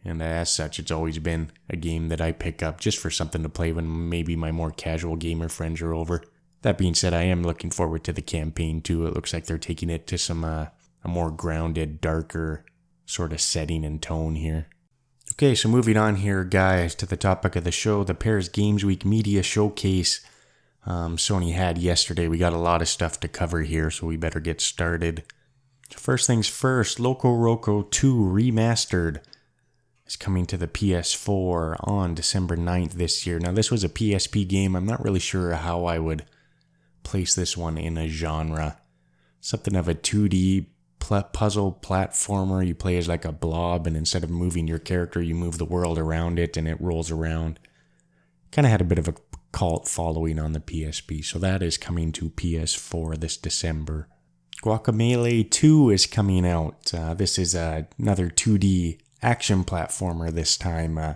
And 0.04 0.22
as 0.22 0.50
such, 0.50 0.80
it's 0.80 0.92
always 0.92 1.20
been 1.20 1.52
a 1.70 1.76
game 1.76 2.08
that 2.08 2.22
I 2.22 2.32
pick 2.32 2.64
up 2.64 2.80
just 2.80 2.98
for 2.98 3.10
something 3.10 3.44
to 3.44 3.50
play 3.50 3.72
when 3.72 4.10
maybe 4.10 4.36
my 4.36 4.52
more 4.52 4.72
casual 4.72 5.18
gamer 5.18 5.50
friends 5.50 5.82
are 5.82 5.94
over. 5.94 6.24
That 6.62 6.78
being 6.78 6.94
said, 6.94 7.14
I 7.14 7.24
am 7.24 7.44
looking 7.44 7.72
forward 7.72 8.04
to 8.04 8.14
the 8.14 8.22
campaign 8.22 8.82
too. 8.82 9.06
It 9.06 9.14
looks 9.14 9.34
like 9.34 9.46
they're 9.46 9.58
taking 9.58 9.90
it 9.90 10.08
to 10.08 10.18
some 10.18 10.44
uh, 10.44 10.68
a 11.04 11.08
more 11.08 11.32
grounded, 11.32 12.02
darker 12.02 12.66
sort 13.06 13.32
of 13.32 13.42
setting 13.42 13.86
and 13.86 14.02
tone 14.02 14.36
here. 14.36 14.68
Okay, 15.34 15.56
so 15.56 15.70
moving 15.70 15.96
on 15.96 16.18
here, 16.18 16.44
guys, 16.44 16.96
to 16.96 17.06
the 17.06 17.16
topic 17.16 17.56
of 17.56 17.64
the 17.64 17.72
show, 17.72 18.04
the 18.04 18.14
Paris 18.14 18.50
Games 18.50 18.84
Week 18.84 19.06
Media 19.06 19.42
Showcase. 19.42 20.22
Um, 20.86 21.18
Sony 21.18 21.54
had 21.54 21.78
yesterday. 21.78 22.28
We 22.28 22.38
got 22.38 22.54
a 22.54 22.58
lot 22.58 22.82
of 22.82 22.90
stuff 22.90 23.20
to 23.22 23.28
cover 23.28 23.62
here, 23.62 23.90
so 23.90 24.08
we 24.08 24.18
better 24.18 24.40
get 24.40 24.60
started. 24.60 25.24
First 25.92 26.28
things 26.28 26.48
first, 26.48 27.00
Loco 27.00 27.30
Roco 27.30 27.90
2 27.90 28.16
Remastered 28.16 29.22
is 30.06 30.16
coming 30.16 30.46
to 30.48 30.58
the 30.58 30.68
PS4 30.68 31.76
on 31.88 32.16
December 32.16 32.58
9th 32.58 32.94
this 32.94 33.26
year. 33.26 33.40
Now, 33.40 33.52
this 33.52 33.72
was 33.72 33.84
a 33.84 33.90
PSP 33.90 34.48
game. 34.48 34.76
I'm 34.76 34.86
not 34.86 35.04
really 35.04 35.20
sure 35.20 35.54
how 35.54 35.86
I 35.86 36.00
would 36.00 36.26
place 37.04 37.36
this 37.36 37.56
one 37.56 37.78
in 37.78 37.98
a 37.98 38.08
genre. 38.08 38.80
Something 39.42 39.76
of 39.76 39.88
a 39.88 39.96
2D 39.96 40.68
puzzle 41.00 41.80
platformer. 41.82 42.66
You 42.66 42.76
play 42.76 42.98
as 42.98 43.08
like 43.08 43.26
a 43.26 43.32
blob, 43.32 43.88
and 43.88 43.98
instead 43.98 44.24
of 44.24 44.30
moving 44.30 44.68
your 44.68 44.80
character, 44.80 45.22
you 45.22 45.36
move 45.36 45.58
the 45.58 45.66
world 45.66 45.98
around 45.98 46.40
it 46.40 46.58
and 46.58 46.68
it 46.68 46.80
rolls 46.80 47.10
around. 47.12 47.60
Kind 48.52 48.66
of 48.66 48.72
had 48.72 48.82
a 48.82 48.86
bit 48.86 49.00
of 49.00 49.08
a 49.08 49.16
cult 49.52 49.88
following 49.88 50.40
on 50.40 50.54
the 50.54 50.60
PSP, 50.60 51.24
so 51.24 51.40
that 51.40 51.64
is 51.64 51.78
coming 51.78 52.12
to 52.14 52.30
PS4 52.30 53.20
this 53.20 53.38
December. 53.38 54.08
Guacamelee 54.62 55.50
2 55.50 55.90
is 55.90 56.06
coming 56.06 56.46
out. 56.46 56.94
Uh, 56.94 57.14
this 57.14 57.40
is 57.40 57.56
uh, 57.56 57.84
another 57.98 58.30
2D 58.30 59.00
action 59.22 59.64
platformer 59.64 60.32
this 60.32 60.58
time, 60.58 60.98
uh, 60.98 61.14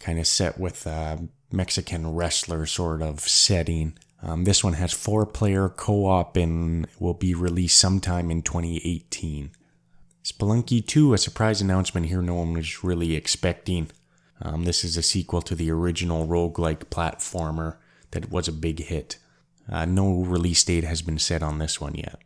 kind 0.00 0.18
of 0.18 0.26
set 0.26 0.58
with 0.58 0.86
a 0.86 1.28
Mexican 1.52 2.14
wrestler 2.14 2.66
sort 2.66 3.02
of 3.02 3.20
setting. 3.20 3.96
Um, 4.22 4.44
this 4.44 4.64
one 4.64 4.74
has 4.74 4.92
four 4.92 5.26
player 5.26 5.68
co 5.68 6.06
op 6.06 6.36
and 6.36 6.86
will 6.98 7.14
be 7.14 7.34
released 7.34 7.78
sometime 7.78 8.30
in 8.30 8.42
2018. 8.42 9.50
Spelunky 10.24 10.84
2, 10.84 11.14
a 11.14 11.18
surprise 11.18 11.60
announcement 11.60 12.06
here 12.06 12.22
no 12.22 12.34
one 12.34 12.54
was 12.54 12.82
really 12.82 13.14
expecting. 13.14 13.90
Um, 14.42 14.64
this 14.64 14.84
is 14.84 14.96
a 14.96 15.02
sequel 15.02 15.40
to 15.42 15.54
the 15.54 15.70
original 15.70 16.26
roguelike 16.26 16.86
platformer 16.86 17.76
that 18.10 18.30
was 18.30 18.48
a 18.48 18.52
big 18.52 18.80
hit. 18.80 19.18
Uh, 19.70 19.84
no 19.84 20.22
release 20.22 20.62
date 20.64 20.84
has 20.84 21.02
been 21.02 21.18
set 21.18 21.42
on 21.42 21.58
this 21.58 21.80
one 21.80 21.94
yet. 21.94 22.20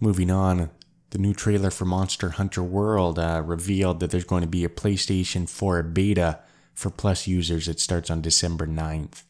Moving 0.00 0.30
on, 0.30 0.70
the 1.10 1.18
new 1.18 1.34
trailer 1.34 1.70
for 1.70 1.84
Monster 1.84 2.30
Hunter 2.30 2.62
World 2.62 3.18
uh, 3.18 3.42
revealed 3.44 4.00
that 4.00 4.10
there's 4.10 4.24
going 4.24 4.42
to 4.42 4.48
be 4.48 4.64
a 4.64 4.68
PlayStation 4.68 5.48
4 5.48 5.82
beta 5.84 6.40
for 6.74 6.90
Plus 6.90 7.26
users. 7.26 7.68
It 7.68 7.78
starts 7.78 8.10
on 8.10 8.20
December 8.20 8.66
9th. 8.66 9.22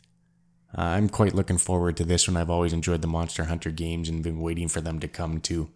Uh, 0.77 0.83
I'm 0.83 1.09
quite 1.09 1.35
looking 1.35 1.59
forward 1.59 1.97
to 1.99 2.05
this 2.05 2.27
one. 2.27 2.37
I've 2.37 2.51
always 2.51 2.73
enjoyed 2.73 3.03
the 3.03 3.09
Monster 3.09 3.45
Hunter 3.45 3.71
games 3.71 4.09
and 4.09 4.23
been 4.23 4.41
waiting 4.41 4.69
for 4.69 4.81
them 4.81 4.99
to 5.01 5.09
come 5.09 5.41
to 5.43 5.71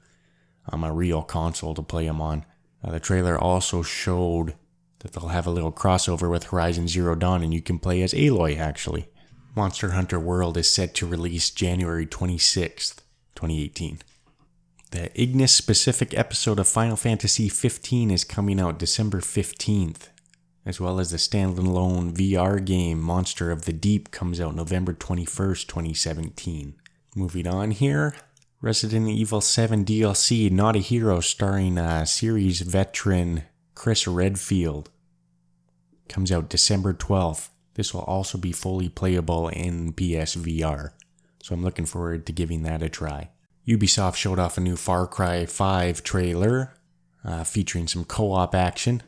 um, 0.71 0.85
a 0.85 0.93
real 0.93 1.23
console 1.23 1.75
to 1.75 1.83
play 1.83 2.07
them 2.07 2.21
on. 2.21 2.45
Uh, 2.83 2.93
the 2.93 3.01
trailer 3.01 3.39
also 3.39 3.83
showed 3.83 4.55
that 5.01 5.13
they'll 5.13 5.29
have 5.29 5.47
a 5.47 5.51
little 5.51 5.73
crossover 5.73 6.31
with 6.31 6.45
Horizon 6.45 6.89
Zero 6.89 7.15
Dawn 7.15 7.43
and 7.43 7.55
you 7.55 7.63
can 7.63 7.79
play 7.79 8.03
as 8.03 8.13
Aloy 8.13 8.59
actually. 8.59 9.09
Monster 9.55 9.91
Hunter 9.91 10.21
World 10.21 10.57
is 10.57 10.69
set 10.69 10.95
to 10.97 11.07
release 11.07 11.51
January 11.51 12.07
26th, 12.07 12.99
2018. 13.35 14.01
The 14.91 15.21
Ignis 15.21 15.53
specific 15.53 16.17
episode 16.17 16.59
of 16.59 16.67
Final 16.67 16.97
Fantasy 16.97 17.49
XV 17.49 18.11
is 18.11 18.25
coming 18.25 18.61
out 18.61 18.79
December 18.79 19.21
15th, 19.21 20.09
as 20.69 20.79
well 20.79 21.01
as 21.01 21.11
the 21.11 21.17
standalone 21.17 22.13
VR 22.13 22.63
game 22.63 23.01
Monster 23.01 23.51
of 23.51 23.65
the 23.65 23.73
Deep 23.73 24.11
comes 24.11 24.39
out 24.39 24.55
November 24.55 24.93
21st, 24.93 25.67
2017. 25.67 26.75
Moving 27.17 27.47
on 27.47 27.71
here, 27.71 28.15
Resident 28.61 29.09
Evil 29.09 29.41
7 29.41 29.83
DLC 29.87 30.51
Not 30.51 30.77
a 30.77 30.81
Hero 30.81 31.21
starring 31.21 31.79
uh, 31.79 32.05
series 32.05 32.61
veteran 32.61 33.45
Chris 33.75 34.07
Redfield 34.07 34.91
comes 36.07 36.31
out 36.31 36.51
December 36.51 36.93
12th. 36.93 37.49
This 37.73 37.95
will 37.95 38.03
also 38.03 38.37
be 38.37 38.53
fully 38.53 38.91
playable 38.91 39.49
in 39.49 39.95
PSVR, 39.95 40.91
so 41.43 41.55
I'm 41.55 41.65
looking 41.65 41.87
forward 41.87 42.27
to 42.27 42.33
giving 42.33 42.63
that 42.65 42.83
a 42.83 42.91
try. 42.91 43.31
Ubisoft 43.67 44.17
showed 44.17 44.39
off 44.39 44.59
a 44.59 44.61
new 44.61 44.77
Far 44.77 45.07
Cry 45.07 45.47
5 45.47 46.03
trailer 46.03 46.75
uh, 47.25 47.45
featuring 47.45 47.89
some 47.89 48.05
co 48.05 48.33
op 48.33 48.55
action. 48.55 49.03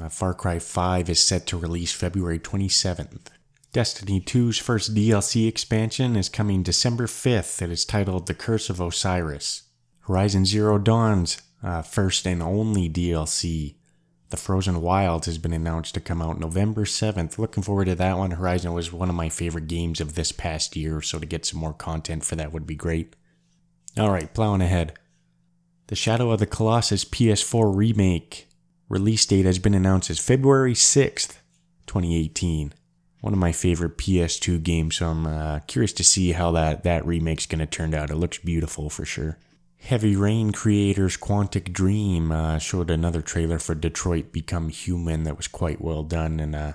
Uh, 0.00 0.08
Far 0.08 0.34
Cry 0.34 0.58
5 0.58 1.10
is 1.10 1.20
set 1.20 1.46
to 1.46 1.56
release 1.56 1.92
February 1.92 2.38
27th. 2.38 3.26
Destiny 3.72 4.20
2's 4.20 4.58
first 4.58 4.94
DLC 4.94 5.48
expansion 5.48 6.16
is 6.16 6.28
coming 6.28 6.62
December 6.62 7.06
5th. 7.06 7.62
It 7.62 7.70
is 7.70 7.84
titled 7.84 8.26
The 8.26 8.34
Curse 8.34 8.70
of 8.70 8.80
Osiris. 8.80 9.62
Horizon 10.00 10.44
Zero 10.44 10.78
Dawn's 10.78 11.40
uh, 11.62 11.82
first 11.82 12.26
and 12.26 12.42
only 12.42 12.88
DLC, 12.88 13.76
The 14.30 14.36
Frozen 14.36 14.80
Wilds 14.82 15.26
has 15.26 15.38
been 15.38 15.52
announced 15.52 15.94
to 15.94 16.00
come 16.00 16.20
out 16.20 16.40
November 16.40 16.84
7th. 16.84 17.38
Looking 17.38 17.62
forward 17.62 17.86
to 17.86 17.94
that 17.94 18.18
one. 18.18 18.32
Horizon 18.32 18.72
was 18.72 18.92
one 18.92 19.08
of 19.08 19.14
my 19.14 19.28
favorite 19.28 19.68
games 19.68 20.00
of 20.00 20.14
this 20.14 20.32
past 20.32 20.76
year, 20.76 21.00
so 21.00 21.18
to 21.18 21.26
get 21.26 21.46
some 21.46 21.60
more 21.60 21.72
content 21.72 22.24
for 22.24 22.36
that 22.36 22.52
would 22.52 22.66
be 22.66 22.74
great. 22.74 23.14
Alright, 23.98 24.34
plowing 24.34 24.62
ahead. 24.62 24.94
The 25.86 25.96
Shadow 25.96 26.30
of 26.30 26.40
the 26.40 26.46
Colossus 26.46 27.04
PS4 27.04 27.74
remake 27.74 28.48
release 28.92 29.24
date 29.24 29.46
has 29.46 29.58
been 29.58 29.72
announced 29.72 30.10
as 30.10 30.18
February 30.18 30.74
6th, 30.74 31.38
2018. 31.86 32.74
One 33.22 33.32
of 33.32 33.38
my 33.38 33.50
favorite 33.50 33.96
PS2 33.96 34.62
games, 34.62 34.96
so 34.96 35.06
I'm 35.08 35.26
uh, 35.26 35.60
curious 35.60 35.94
to 35.94 36.04
see 36.04 36.32
how 36.32 36.52
that, 36.52 36.82
that 36.82 37.06
remake's 37.06 37.46
going 37.46 37.60
to 37.60 37.66
turn 37.66 37.94
out. 37.94 38.10
It 38.10 38.16
looks 38.16 38.36
beautiful 38.38 38.90
for 38.90 39.06
sure. 39.06 39.38
Heavy 39.78 40.14
Rain 40.14 40.52
creators 40.52 41.16
Quantic 41.16 41.72
Dream 41.72 42.30
uh, 42.30 42.58
showed 42.58 42.90
another 42.90 43.22
trailer 43.22 43.58
for 43.58 43.74
Detroit 43.74 44.30
Become 44.30 44.68
Human 44.68 45.24
that 45.24 45.38
was 45.38 45.48
quite 45.48 45.80
well 45.80 46.02
done 46.02 46.38
and 46.38 46.54
uh, 46.54 46.72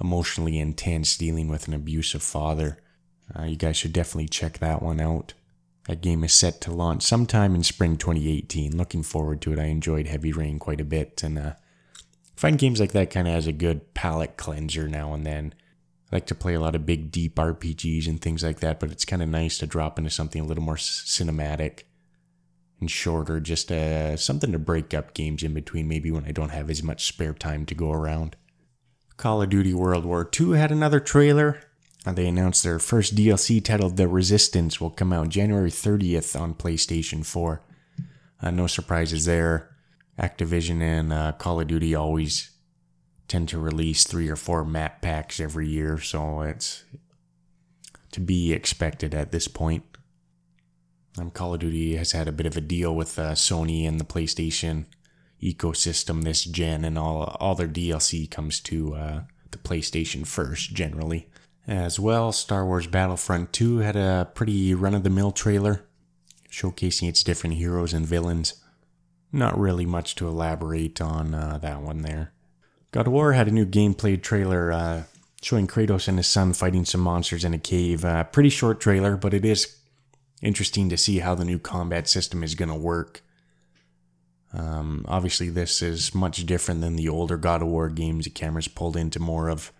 emotionally 0.00 0.56
intense, 0.58 1.16
dealing 1.16 1.48
with 1.48 1.66
an 1.66 1.74
abusive 1.74 2.22
father. 2.22 2.78
Uh, 3.36 3.42
you 3.42 3.56
guys 3.56 3.76
should 3.76 3.92
definitely 3.92 4.28
check 4.28 4.58
that 4.58 4.82
one 4.82 5.00
out. 5.00 5.34
That 5.86 6.02
game 6.02 6.22
is 6.24 6.32
set 6.32 6.60
to 6.62 6.72
launch 6.72 7.02
sometime 7.02 7.54
in 7.54 7.62
spring 7.62 7.96
2018. 7.96 8.76
Looking 8.76 9.02
forward 9.02 9.40
to 9.42 9.52
it. 9.52 9.58
I 9.58 9.64
enjoyed 9.64 10.06
Heavy 10.06 10.32
Rain 10.32 10.58
quite 10.58 10.80
a 10.80 10.84
bit, 10.84 11.22
and 11.22 11.38
uh, 11.38 11.52
find 12.36 12.58
games 12.58 12.80
like 12.80 12.92
that 12.92 13.10
kind 13.10 13.26
of 13.26 13.34
as 13.34 13.46
a 13.46 13.52
good 13.52 13.94
palate 13.94 14.36
cleanser 14.36 14.88
now 14.88 15.14
and 15.14 15.26
then. 15.26 15.54
I 16.10 16.16
like 16.16 16.26
to 16.26 16.34
play 16.34 16.54
a 16.54 16.60
lot 16.60 16.74
of 16.74 16.86
big, 16.86 17.12
deep 17.12 17.36
RPGs 17.36 18.08
and 18.08 18.20
things 18.20 18.42
like 18.42 18.60
that, 18.60 18.80
but 18.80 18.90
it's 18.90 19.04
kind 19.04 19.22
of 19.22 19.28
nice 19.28 19.58
to 19.58 19.66
drop 19.66 19.98
into 19.98 20.10
something 20.10 20.42
a 20.42 20.46
little 20.46 20.64
more 20.64 20.76
cinematic 20.76 21.84
and 22.80 22.90
shorter, 22.90 23.40
just 23.40 23.70
uh, 23.70 24.16
something 24.16 24.50
to 24.52 24.58
break 24.58 24.92
up 24.92 25.14
games 25.14 25.42
in 25.42 25.54
between, 25.54 25.86
maybe 25.86 26.10
when 26.10 26.24
I 26.24 26.32
don't 26.32 26.50
have 26.50 26.70
as 26.70 26.82
much 26.82 27.06
spare 27.06 27.34
time 27.34 27.64
to 27.66 27.74
go 27.74 27.92
around. 27.92 28.36
Call 29.16 29.42
of 29.42 29.50
Duty 29.50 29.74
World 29.74 30.04
War 30.04 30.28
II 30.38 30.58
had 30.58 30.72
another 30.72 30.98
trailer. 30.98 31.60
And 32.06 32.16
they 32.16 32.26
announced 32.26 32.62
their 32.62 32.78
first 32.78 33.14
DLC 33.14 33.62
titled 33.62 33.96
The 33.96 34.08
Resistance 34.08 34.80
will 34.80 34.90
come 34.90 35.12
out 35.12 35.28
January 35.28 35.70
30th 35.70 36.38
on 36.38 36.54
PlayStation 36.54 37.24
4. 37.24 37.62
Uh, 38.42 38.50
no 38.50 38.66
surprises 38.66 39.26
there. 39.26 39.76
Activision 40.18 40.80
and 40.80 41.12
uh, 41.12 41.32
Call 41.32 41.60
of 41.60 41.66
Duty 41.66 41.94
always 41.94 42.50
tend 43.28 43.48
to 43.48 43.58
release 43.58 44.04
three 44.04 44.28
or 44.28 44.36
four 44.36 44.64
map 44.64 45.00
packs 45.02 45.40
every 45.40 45.68
year, 45.68 45.98
so 45.98 46.40
it's 46.42 46.84
to 48.12 48.20
be 48.20 48.52
expected 48.52 49.14
at 49.14 49.30
this 49.30 49.48
point. 49.48 49.84
Um, 51.18 51.30
Call 51.30 51.54
of 51.54 51.60
Duty 51.60 51.96
has 51.96 52.12
had 52.12 52.28
a 52.28 52.32
bit 52.32 52.46
of 52.46 52.56
a 52.56 52.60
deal 52.60 52.94
with 52.94 53.18
uh, 53.18 53.32
Sony 53.32 53.86
and 53.86 54.00
the 54.00 54.04
PlayStation 54.04 54.86
ecosystem 55.42 56.24
this 56.24 56.44
gen, 56.44 56.84
and 56.84 56.98
all 56.98 57.36
all 57.40 57.54
their 57.54 57.68
DLC 57.68 58.30
comes 58.30 58.60
to 58.60 58.94
uh, 58.94 59.20
the 59.50 59.58
PlayStation 59.58 60.26
first 60.26 60.74
generally. 60.74 61.28
As 61.70 62.00
well, 62.00 62.32
Star 62.32 62.66
Wars 62.66 62.88
Battlefront 62.88 63.52
2 63.52 63.78
had 63.78 63.94
a 63.94 64.28
pretty 64.34 64.74
run 64.74 64.92
of 64.92 65.04
the 65.04 65.08
mill 65.08 65.30
trailer 65.30 65.84
showcasing 66.50 67.08
its 67.08 67.22
different 67.22 67.54
heroes 67.54 67.92
and 67.92 68.04
villains. 68.04 68.54
Not 69.30 69.56
really 69.56 69.86
much 69.86 70.16
to 70.16 70.26
elaborate 70.26 71.00
on 71.00 71.32
uh, 71.32 71.58
that 71.58 71.80
one 71.80 72.02
there. 72.02 72.32
God 72.90 73.06
of 73.06 73.12
War 73.12 73.34
had 73.34 73.46
a 73.46 73.52
new 73.52 73.64
gameplay 73.64 74.20
trailer 74.20 74.72
uh, 74.72 75.04
showing 75.42 75.68
Kratos 75.68 76.08
and 76.08 76.18
his 76.18 76.26
son 76.26 76.54
fighting 76.54 76.84
some 76.84 77.02
monsters 77.02 77.44
in 77.44 77.54
a 77.54 77.58
cave. 77.58 78.04
Uh, 78.04 78.24
pretty 78.24 78.50
short 78.50 78.80
trailer, 78.80 79.16
but 79.16 79.32
it 79.32 79.44
is 79.44 79.76
interesting 80.42 80.88
to 80.88 80.96
see 80.96 81.20
how 81.20 81.36
the 81.36 81.44
new 81.44 81.60
combat 81.60 82.08
system 82.08 82.42
is 82.42 82.56
going 82.56 82.70
to 82.70 82.74
work. 82.74 83.22
Um, 84.52 85.04
obviously, 85.06 85.50
this 85.50 85.82
is 85.82 86.16
much 86.16 86.44
different 86.46 86.80
than 86.80 86.96
the 86.96 87.08
older 87.08 87.36
God 87.36 87.62
of 87.62 87.68
War 87.68 87.88
games. 87.88 88.24
The 88.24 88.30
camera's 88.30 88.66
pulled 88.66 88.96
into 88.96 89.20
more 89.20 89.48
of 89.48 89.70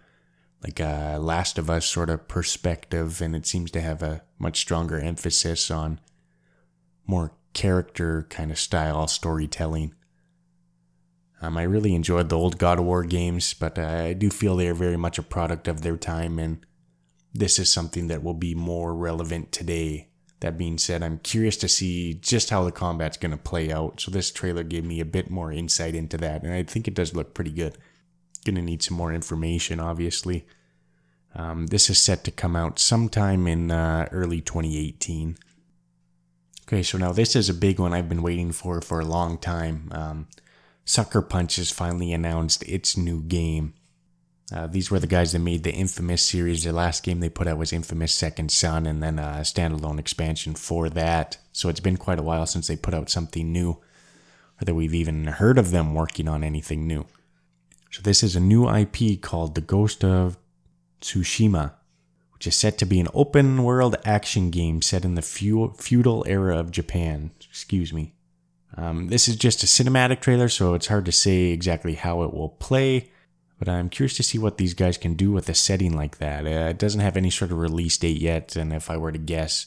like 0.62 0.81
a 0.81 1.19
Last 1.21 1.59
of 1.59 1.71
Us 1.71 1.87
sort 1.87 2.11
of 2.11 2.29
perspective, 2.29 3.21
and 3.21 3.35
it 3.35 3.47
seems 3.47 3.71
to 3.73 3.81
have 3.81 4.02
a 4.02 4.23
much 4.38 4.59
stronger 4.59 4.99
emphasis 4.99 5.71
on 5.71 6.00
more 7.07 7.33
character 7.52 8.26
kind 8.31 8.50
of 8.50 8.59
style 8.59 9.07
storytelling. 9.07 9.95
Um, 11.43 11.57
I 11.57 11.62
really 11.62 11.95
enjoyed 11.95 12.29
the 12.29 12.37
old 12.37 12.59
God 12.59 12.79
of 12.79 12.85
War 12.85 13.02
games, 13.02 13.55
but 13.55 13.79
I 13.79 14.12
do 14.12 14.29
feel 14.29 14.57
they 14.57 14.69
are 14.69 14.75
very 14.75 14.99
much 14.99 15.19
a 15.19 15.23
product 15.23 15.67
of 15.67 15.81
their 15.81 15.97
time, 15.97 16.38
and 16.38 16.64
this 17.33 17.59
is 17.59 17.71
something 17.71 18.09
that 18.09 18.23
will 18.23 18.35
be 18.35 18.55
more 18.55 18.95
relevant 18.95 19.52
today 19.52 20.09
that 20.40 20.59
being 20.59 20.79
said, 20.79 21.02
I'm 21.02 21.19
curious 21.19 21.57
to 21.59 21.69
see 21.69 22.14
just 22.14 22.50
how 22.50 22.64
the 22.64 22.73
combat's 22.73 23.19
going 23.19 23.31
to 23.31 23.37
play 23.37 23.71
out. 23.71 24.00
So 24.00 24.11
this 24.11 24.31
trailer 24.31 24.62
gave 24.62 24.85
me 24.85 25.00
a 25.00 25.05
bit 25.05 25.31
more 25.31 25.52
insight 25.52 25.95
into 25.95 26.17
that, 26.19 26.43
and 26.43 26.52
I 26.52 26.62
think 26.62 26.88
it 26.88 26.95
does 26.95 27.14
look 27.14 27.35
pretty 27.35 27.50
good. 27.50 27.76
Going 28.45 28.57
to 28.57 28.63
need 28.63 28.83
some 28.83 28.97
more 28.97 29.13
information, 29.13 29.81
obviously. 29.81 30.47
Um, 31.35 31.69
this 31.69 31.91
is 31.91 31.99
set 31.99 32.25
to 32.25 32.31
come 32.31 32.57
out 32.57 32.79
sometime 32.79 33.47
in 33.47 33.71
uh, 33.71 34.09
early 34.11 34.41
2018. 34.41 35.37
Okay, 36.67 36.83
so 36.83 36.99
now 36.99 37.13
this 37.13 37.35
is 37.35 37.49
a 37.49 37.55
big 37.55 37.79
one 37.79 37.93
I've 37.93 38.09
been 38.09 38.23
waiting 38.23 38.53
for 38.53 38.81
for 38.81 39.01
a 39.01 39.05
long 39.05 39.39
time. 39.39 39.89
Um, 39.93 40.29
Sucker 40.85 41.23
Punch 41.23 41.57
has 41.57 41.71
finally 41.71 42.13
announced 42.13 42.63
its 42.65 42.97
new 42.97 43.23
game. 43.23 43.75
Uh, 44.53 44.67
these 44.67 44.91
were 44.91 44.99
the 44.99 45.07
guys 45.07 45.33
that 45.33 45.39
made 45.39 45.63
the 45.63 45.73
Infamous 45.73 46.23
series. 46.23 46.65
The 46.65 46.73
last 46.73 47.05
game 47.05 47.21
they 47.21 47.29
put 47.29 47.47
out 47.47 47.59
was 47.59 47.73
Infamous 47.73 48.13
Second 48.13 48.51
Son, 48.51 48.87
and 48.87 49.03
then 49.03 49.19
a 49.19 49.41
standalone 49.43 50.01
expansion 50.01 50.55
for 50.55 50.89
that. 50.91 51.39
So 51.53 51.69
it's 51.69 51.81
been 51.81 51.97
quite 51.97 52.19
a 52.19 52.23
while 52.25 52.47
since 52.47 52.67
they 52.67 52.77
put 52.77 52.95
out 52.95 53.11
something 53.11 53.53
new, 53.53 53.71
or 54.61 54.65
that 54.65 54.75
we've 54.75 54.95
even 54.95 55.27
heard 55.27 55.59
of 55.59 55.71
them 55.71 55.95
working 55.95 56.29
on 56.29 56.43
anything 56.43 56.87
new. 56.89 57.07
So 57.91 58.03
this 58.03 58.23
is 58.23 58.37
a 58.37 58.41
new 58.41 58.69
IP 58.69 59.21
called 59.21 59.55
The 59.55 59.61
Ghost 59.61 60.05
of 60.05 60.39
Tsushima, 61.01 61.73
which 62.33 62.47
is 62.47 62.55
set 62.55 62.79
to 62.79 62.87
be 62.87 63.01
an 63.01 63.09
open 63.13 63.65
world 63.65 63.97
action 64.05 64.51
game 64.51 64.81
set 64.81 65.05
in 65.05 65.17
the 65.17 65.23
feudal 65.23 66.25
era 66.29 66.59
of 66.59 66.71
Japan. 66.71 67.33
Excuse 67.49 67.93
me. 67.93 68.15
Um, 68.77 69.09
this 69.09 69.27
is 69.29 69.37
just 69.37 69.65
a 69.65 69.67
cinematic 69.67 70.21
trailer, 70.21 70.49
so 70.49 70.75
it's 70.75 70.87
hard 70.87 71.05
to 71.07 71.13
say 71.13 71.47
exactly 71.47 71.95
how 71.95 72.23
it 72.23 72.33
will 72.33 72.51
play. 72.51 73.11
But 73.59 73.69
I'm 73.69 73.91
curious 73.91 74.17
to 74.17 74.23
see 74.23 74.39
what 74.39 74.57
these 74.57 74.73
guys 74.73 74.97
can 74.97 75.15
do 75.15 75.33
with 75.33 75.49
a 75.49 75.55
setting 75.55 75.95
like 75.95 76.19
that. 76.19 76.47
Uh, 76.47 76.71
it 76.71 76.79
doesn't 76.79 77.01
have 77.01 77.17
any 77.17 77.29
sort 77.29 77.51
of 77.51 77.59
release 77.59 77.99
date 77.99 78.19
yet, 78.19 78.57
and 78.57 78.73
if 78.73 78.89
I 78.89 78.97
were 78.97 79.13
to 79.13 79.19
guess, 79.19 79.67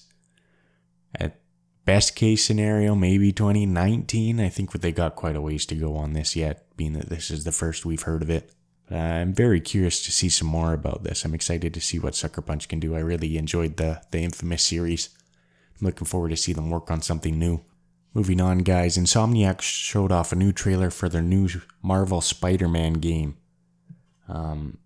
at 1.13 1.39
best 1.86 2.15
case 2.15 2.44
scenario, 2.44 2.96
maybe 2.96 3.32
2019. 3.32 4.39
I 4.39 4.50
think 4.50 4.72
they 4.72 4.92
got 4.92 5.15
quite 5.15 5.36
a 5.36 5.42
ways 5.42 5.65
to 5.68 5.75
go 5.75 5.96
on 5.96 6.13
this 6.13 6.36
yet, 6.36 6.62
being 6.75 6.94
that 6.94 7.10
this 7.10 7.32
is 7.32 7.44
the 7.44 7.51
first 7.51 7.86
we've 7.86 8.03
heard 8.03 8.22
of 8.22 8.30
it. 8.30 8.51
I'm 8.89 9.34
very 9.34 9.62
curious 9.62 10.03
to 10.03 10.12
see 10.12 10.30
some 10.30 10.48
more 10.48 10.74
about 10.74 11.03
this. 11.03 11.24
I'm 11.24 11.34
excited 11.34 11.74
to 11.74 11.82
see 11.82 12.00
what 12.00 12.15
Sucker 12.15 12.42
Punch 12.42 12.68
can 12.68 12.80
do. 12.80 12.96
I 12.96 13.00
really 13.00 13.38
enjoyed 13.38 13.77
the 13.77 14.01
the 14.12 14.20
Infamous 14.20 14.63
series. 14.63 15.10
I'm 15.80 15.88
looking 15.88 16.06
forward 16.06 16.30
to 16.30 16.38
see 16.38 16.53
them 16.53 16.70
work 16.70 16.92
on 16.92 17.01
something 17.01 17.39
new. 17.39 17.63
Moving 18.13 18.39
on, 18.39 18.60
guys, 18.60 18.98
Insomniac 18.98 19.62
showed 19.62 20.12
off 20.12 20.32
a 20.32 20.36
new 20.36 20.51
trailer 20.51 20.92
for 20.92 21.10
their 21.10 21.24
new 21.24 21.50
Marvel 21.82 22.22
Spider-Man 22.22 22.94
game. 22.94 23.38
Um, 24.27 24.77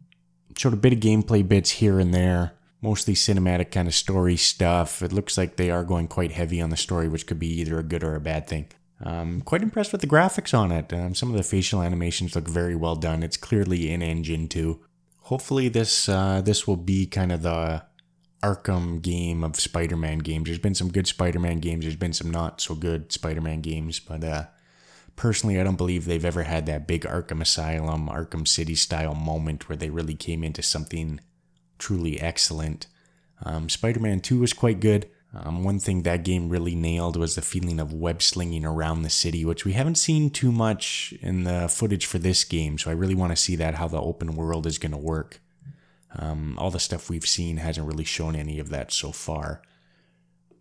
showed 0.56 0.74
a 0.74 0.78
bit 0.78 0.94
of 0.94 1.00
gameplay 1.00 1.46
bits 1.46 1.72
here 1.72 2.00
and 2.00 2.14
there, 2.14 2.54
mostly 2.82 3.16
cinematic 3.16 3.72
kind 3.72 3.88
of 3.88 3.94
story 3.94 4.38
stuff. 4.38 5.02
It 5.02 5.12
looks 5.12 5.38
like 5.38 5.58
they 5.58 5.70
are 5.70 5.84
going 5.84 6.08
quite 6.08 6.32
heavy 6.32 6.62
on 6.62 6.70
the 6.70 6.78
story, 6.78 7.10
which 7.10 7.28
could 7.28 7.40
be 7.40 7.60
either 7.60 7.78
a 7.78 7.84
good 7.84 8.04
or 8.04 8.16
a 8.16 8.22
bad 8.22 8.48
thing. 8.48 8.68
Um, 9.04 9.42
quite 9.42 9.62
impressed 9.62 9.92
with 9.92 10.02
the 10.02 10.08
graphics 10.08 10.58
on 10.58 10.72
it. 10.72 10.92
Um, 10.92 11.14
some 11.14 11.30
of 11.30 11.38
the 11.38 11.44
facial 11.44 11.82
animations 11.82 12.36
look 12.36 12.48
very 12.48 12.76
well 12.76 12.96
done. 12.96 13.22
It's 13.22 13.38
clearly 13.38 13.92
in 13.92 14.02
engine 14.02 14.48
too. 14.48 14.82
Hopefully, 15.24 15.70
this 15.70 16.10
uh, 16.10 16.42
this 16.42 16.66
will 16.66 16.78
be 16.78 17.06
kind 17.06 17.32
of 17.32 17.44
the 17.44 17.84
Arkham 18.42 19.02
game 19.02 19.44
of 19.44 19.56
Spider-Man 19.56 20.20
games. 20.20 20.46
There's 20.46 20.60
been 20.60 20.76
some 20.76 20.92
good 20.92 21.08
Spider-Man 21.08 21.60
games. 21.60 21.84
There's 21.84 21.96
been 21.96 22.14
some 22.14 22.32
not 22.32 22.62
so 22.62 22.76
good 22.76 23.12
Spider-Man 23.12 23.62
games, 23.62 24.00
but 24.00 24.24
uh, 24.24 24.46
personally, 25.16 25.60
I 25.60 25.64
don't 25.64 25.76
believe 25.76 26.06
they've 26.06 26.24
ever 26.24 26.44
had 26.44 26.66
that 26.68 26.88
big 26.88 27.04
Arkham 27.04 27.42
Asylum, 27.42 28.08
Arkham 28.08 28.48
City 28.48 28.76
style 28.76 29.16
moment 29.16 29.68
where 29.68 29.76
they 29.76 29.90
really 29.90 30.16
came 30.16 30.44
into 30.44 30.62
something 30.64 31.20
truly 31.78 32.20
excellent. 32.20 32.88
Um, 33.44 33.70
Spider 33.70 34.00
Man 34.00 34.20
2 34.22 34.40
was 34.40 34.54
quite 34.54 34.80
good. 34.80 35.10
Um, 35.44 35.64
one 35.64 35.80
thing 35.80 36.04
that 36.04 36.24
game 36.24 36.50
really 36.50 36.76
nailed 36.76 37.18
was 37.18 37.36
the 37.36 37.42
feeling 37.42 37.80
of 37.80 37.94
web 37.94 38.22
slinging 38.22 38.66
around 38.66 39.02
the 39.02 39.10
city, 39.10 39.46
which 39.46 39.66
we 39.66 39.74
haven't 39.74 39.96
seen 39.96 40.30
too 40.30 40.52
much 40.52 41.14
in 41.22 41.44
the 41.44 41.68
footage 41.70 42.06
for 42.06 42.18
this 42.18 42.44
game. 42.44 42.78
So 42.78 42.90
I 42.90 42.94
really 42.94 43.16
want 43.16 43.32
to 43.32 43.36
see 43.36 43.56
that, 43.58 43.76
how 43.76 43.88
the 43.88 44.02
open 44.02 44.36
world 44.36 44.66
is 44.66 44.78
going 44.78 44.94
to 44.94 44.98
work. 44.98 45.42
Um, 46.16 46.58
all 46.58 46.72
the 46.72 46.80
stuff 46.80 47.10
we've 47.10 47.26
seen 47.26 47.58
hasn't 47.58 47.86
really 47.86 48.04
shown 48.04 48.36
any 48.36 48.60
of 48.60 48.70
that 48.70 48.92
so 48.92 49.12
far. 49.12 49.62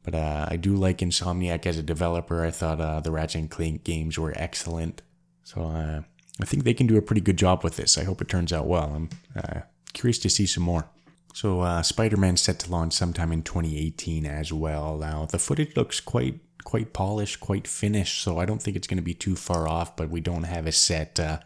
But 0.03 0.15
uh, 0.15 0.47
I 0.49 0.57
do 0.57 0.75
like 0.75 0.99
Insomniac 0.99 1.67
as 1.67 1.79
a 1.79 1.83
developer. 1.83 2.45
I 2.45 2.51
thought 2.51 2.81
uh, 2.81 3.01
the 3.01 3.11
Ratchet 3.11 3.41
and 3.41 3.51
Clank 3.51 3.83
games 3.83 4.19
were 4.19 4.33
excellent. 4.37 5.03
So 5.45 5.63
uh, 5.63 6.03
I 6.41 6.45
think 6.45 6.65
they 6.65 6.75
can 6.75 6.87
do 6.87 6.97
a 6.97 7.03
pretty 7.03 7.23
good 7.23 7.37
job 7.39 7.65
with 7.65 7.77
this. 7.77 7.97
I 7.97 8.05
hope 8.05 8.21
it 8.21 8.29
turns 8.29 8.53
out 8.53 8.67
well. 8.67 8.93
I'm 8.95 9.09
uh, 9.35 9.61
curious 9.93 10.19
to 10.21 10.31
see 10.31 10.47
some 10.47 10.65
more. 10.65 10.89
So 11.37 11.61
uh, 11.61 11.83
Spider-Man 11.83 12.39
set 12.39 12.61
to 12.61 12.71
launch 12.71 12.95
sometime 12.95 13.31
in 13.31 13.43
2018 13.43 14.25
as 14.25 14.55
well. 14.55 14.97
Now 14.97 15.27
the 15.27 15.39
footage 15.39 15.77
looks 15.77 16.01
quite 16.01 16.41
quite 16.65 16.95
polished, 16.95 17.41
quite 17.41 17.69
finished. 17.69 18.23
So 18.23 18.39
I 18.39 18.47
don't 18.47 18.63
think 18.63 18.75
it's 18.75 18.87
going 18.87 18.97
to 18.97 19.03
be 19.03 19.13
too 19.13 19.37
far 19.37 19.69
off. 19.69 19.97
But 19.97 20.09
we 20.09 20.23
don't 20.23 20.45
have 20.45 20.67
a 20.67 20.73
set 20.73 21.21
uh, 21.21 21.41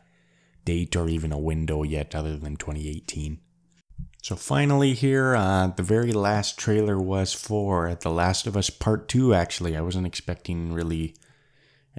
date 0.65 0.95
or 0.95 1.09
even 1.09 1.33
a 1.33 1.41
window 1.41 1.83
yet 1.83 2.15
other 2.15 2.37
than 2.37 2.55
2018. 2.55 3.41
So 4.23 4.37
finally 4.37 4.95
here, 4.95 5.35
uh, 5.35 5.73
the 5.75 5.83
very 5.83 6.13
last 6.13 6.57
trailer 6.57 6.97
was 6.97 7.33
for 7.33 7.93
The 7.97 8.11
Last 8.11 8.47
of 8.47 8.57
Us 8.57 8.71
Part 8.71 9.09
2, 9.09 9.35
actually. 9.35 9.77
I 9.77 9.81
wasn't 9.81 10.07
expecting 10.07 10.73
really 10.73 11.17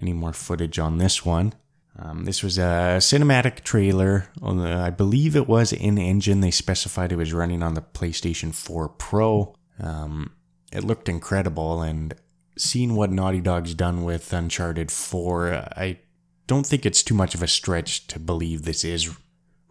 any 0.02 0.14
more 0.14 0.32
footage 0.32 0.80
on 0.80 0.98
this 0.98 1.26
one. 1.26 1.56
Um, 1.98 2.26
this 2.26 2.42
was 2.42 2.58
a 2.58 2.98
cinematic 3.00 3.62
trailer. 3.62 4.30
On 4.42 4.58
the, 4.58 4.74
I 4.74 4.90
believe 4.90 5.36
it 5.36 5.48
was 5.48 5.74
in 5.74 5.98
engine. 5.98 6.42
They 6.42 6.52
specified 6.52 7.12
it 7.12 7.18
was 7.18 7.34
running 7.34 7.62
on 7.62 7.74
the 7.74 7.82
PlayStation 7.82 8.54
4 8.54 8.90
Pro. 8.90 9.56
Um, 9.80 10.32
it 10.72 10.84
looked 10.84 11.10
incredible, 11.10 11.82
and 11.82 12.14
seeing 12.58 12.96
what 12.96 13.12
Naughty 13.12 13.42
Dog's 13.42 13.74
done 13.74 14.04
with 14.04 14.32
Uncharted 14.32 14.92
4, 14.92 15.54
I 15.76 16.00
don't 16.48 16.66
think 16.66 16.86
it's 16.86 17.04
too 17.04 17.14
much 17.14 17.36
of 17.36 17.44
a 17.44 17.48
stretch 17.48 18.08
to 18.08 18.20
believe 18.20 18.64
this 18.64 18.84
is 18.84 19.16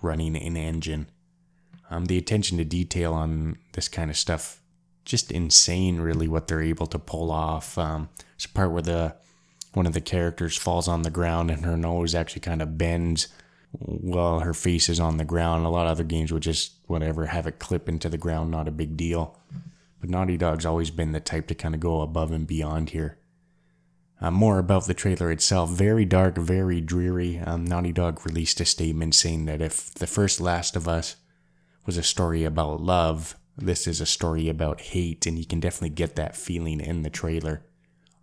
running 0.02 0.36
in 0.36 0.56
engine. 0.56 1.10
Um, 1.90 2.04
the 2.04 2.18
attention 2.18 2.58
to 2.58 2.64
detail 2.64 3.14
on 3.14 3.58
this 3.72 3.88
kind 3.88 4.10
of 4.10 4.16
stuff, 4.16 4.62
just 5.04 5.32
insane, 5.32 6.00
really, 6.00 6.28
what 6.28 6.48
they're 6.48 6.62
able 6.62 6.86
to 6.88 6.98
pull 6.98 7.30
off. 7.30 7.76
Um, 7.78 8.10
there's 8.36 8.44
a 8.44 8.54
part 8.54 8.70
where 8.72 8.82
the 8.82 9.16
one 9.72 9.86
of 9.86 9.92
the 9.92 10.00
characters 10.00 10.56
falls 10.56 10.88
on 10.88 11.02
the 11.02 11.10
ground 11.10 11.50
and 11.50 11.64
her 11.64 11.76
nose 11.76 12.14
actually 12.14 12.40
kind 12.40 12.60
of 12.62 12.76
bends 12.78 13.28
while 13.72 14.40
her 14.40 14.54
face 14.54 14.88
is 14.88 14.98
on 14.98 15.16
the 15.16 15.24
ground. 15.24 15.64
A 15.64 15.68
lot 15.68 15.86
of 15.86 15.92
other 15.92 16.04
games 16.04 16.32
would 16.32 16.42
just 16.42 16.72
whatever 16.86 17.26
have 17.26 17.46
it 17.46 17.58
clip 17.58 17.88
into 17.88 18.08
the 18.08 18.18
ground, 18.18 18.50
not 18.50 18.68
a 18.68 18.72
big 18.72 18.96
deal. 18.96 19.38
But 20.00 20.10
Naughty 20.10 20.36
Dog's 20.36 20.66
always 20.66 20.90
been 20.90 21.12
the 21.12 21.20
type 21.20 21.46
to 21.48 21.54
kind 21.54 21.74
of 21.74 21.80
go 21.80 22.00
above 22.00 22.32
and 22.32 22.46
beyond 22.46 22.90
here. 22.90 23.18
Uh, 24.20 24.30
more 24.30 24.58
about 24.58 24.86
the 24.86 24.94
trailer 24.94 25.30
itself. 25.30 25.70
Very 25.70 26.04
dark, 26.04 26.36
very 26.36 26.80
dreary. 26.80 27.38
Um, 27.38 27.64
Naughty 27.64 27.92
Dog 27.92 28.24
released 28.26 28.60
a 28.60 28.64
statement 28.64 29.14
saying 29.14 29.46
that 29.46 29.62
if 29.62 29.94
the 29.94 30.06
first 30.06 30.40
Last 30.40 30.76
of 30.76 30.88
Us 30.88 31.16
was 31.86 31.96
a 31.96 32.02
story 32.02 32.44
about 32.44 32.82
love, 32.82 33.36
this 33.56 33.86
is 33.86 34.00
a 34.00 34.06
story 34.06 34.48
about 34.48 34.80
hate, 34.80 35.26
and 35.26 35.38
you 35.38 35.46
can 35.46 35.60
definitely 35.60 35.90
get 35.90 36.16
that 36.16 36.36
feeling 36.36 36.80
in 36.80 37.02
the 37.02 37.10
trailer. 37.10 37.62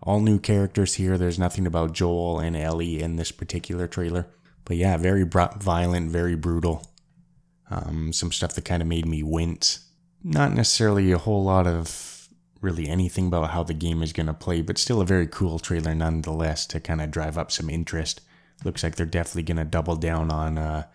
All 0.03 0.19
new 0.19 0.39
characters 0.39 0.95
here. 0.95 1.17
There's 1.17 1.39
nothing 1.39 1.65
about 1.65 1.93
Joel 1.93 2.39
and 2.39 2.55
Ellie 2.55 3.01
in 3.01 3.15
this 3.15 3.31
particular 3.31 3.87
trailer. 3.87 4.27
But 4.65 4.77
yeah, 4.77 4.97
very 4.97 5.23
violent, 5.23 6.11
very 6.11 6.35
brutal. 6.35 6.85
Um, 7.69 8.13
some 8.13 8.31
stuff 8.31 8.53
that 8.55 8.65
kind 8.65 8.81
of 8.81 8.87
made 8.87 9.05
me 9.05 9.23
wince. 9.23 9.89
Not 10.23 10.53
necessarily 10.53 11.11
a 11.11 11.17
whole 11.17 11.43
lot 11.43 11.67
of 11.67 12.27
really 12.61 12.87
anything 12.87 13.27
about 13.27 13.51
how 13.51 13.63
the 13.63 13.73
game 13.73 14.01
is 14.01 14.13
going 14.13 14.27
to 14.27 14.33
play, 14.33 14.61
but 14.61 14.77
still 14.77 15.01
a 15.01 15.05
very 15.05 15.27
cool 15.27 15.59
trailer 15.59 15.93
nonetheless 15.93 16.65
to 16.67 16.79
kind 16.79 17.01
of 17.01 17.11
drive 17.11 17.37
up 17.37 17.51
some 17.51 17.69
interest. 17.69 18.21
Looks 18.63 18.83
like 18.83 18.95
they're 18.95 19.05
definitely 19.05 19.43
going 19.43 19.57
to 19.57 19.65
double 19.65 19.95
down 19.95 20.31
on 20.31 20.57
uh, 20.57 20.87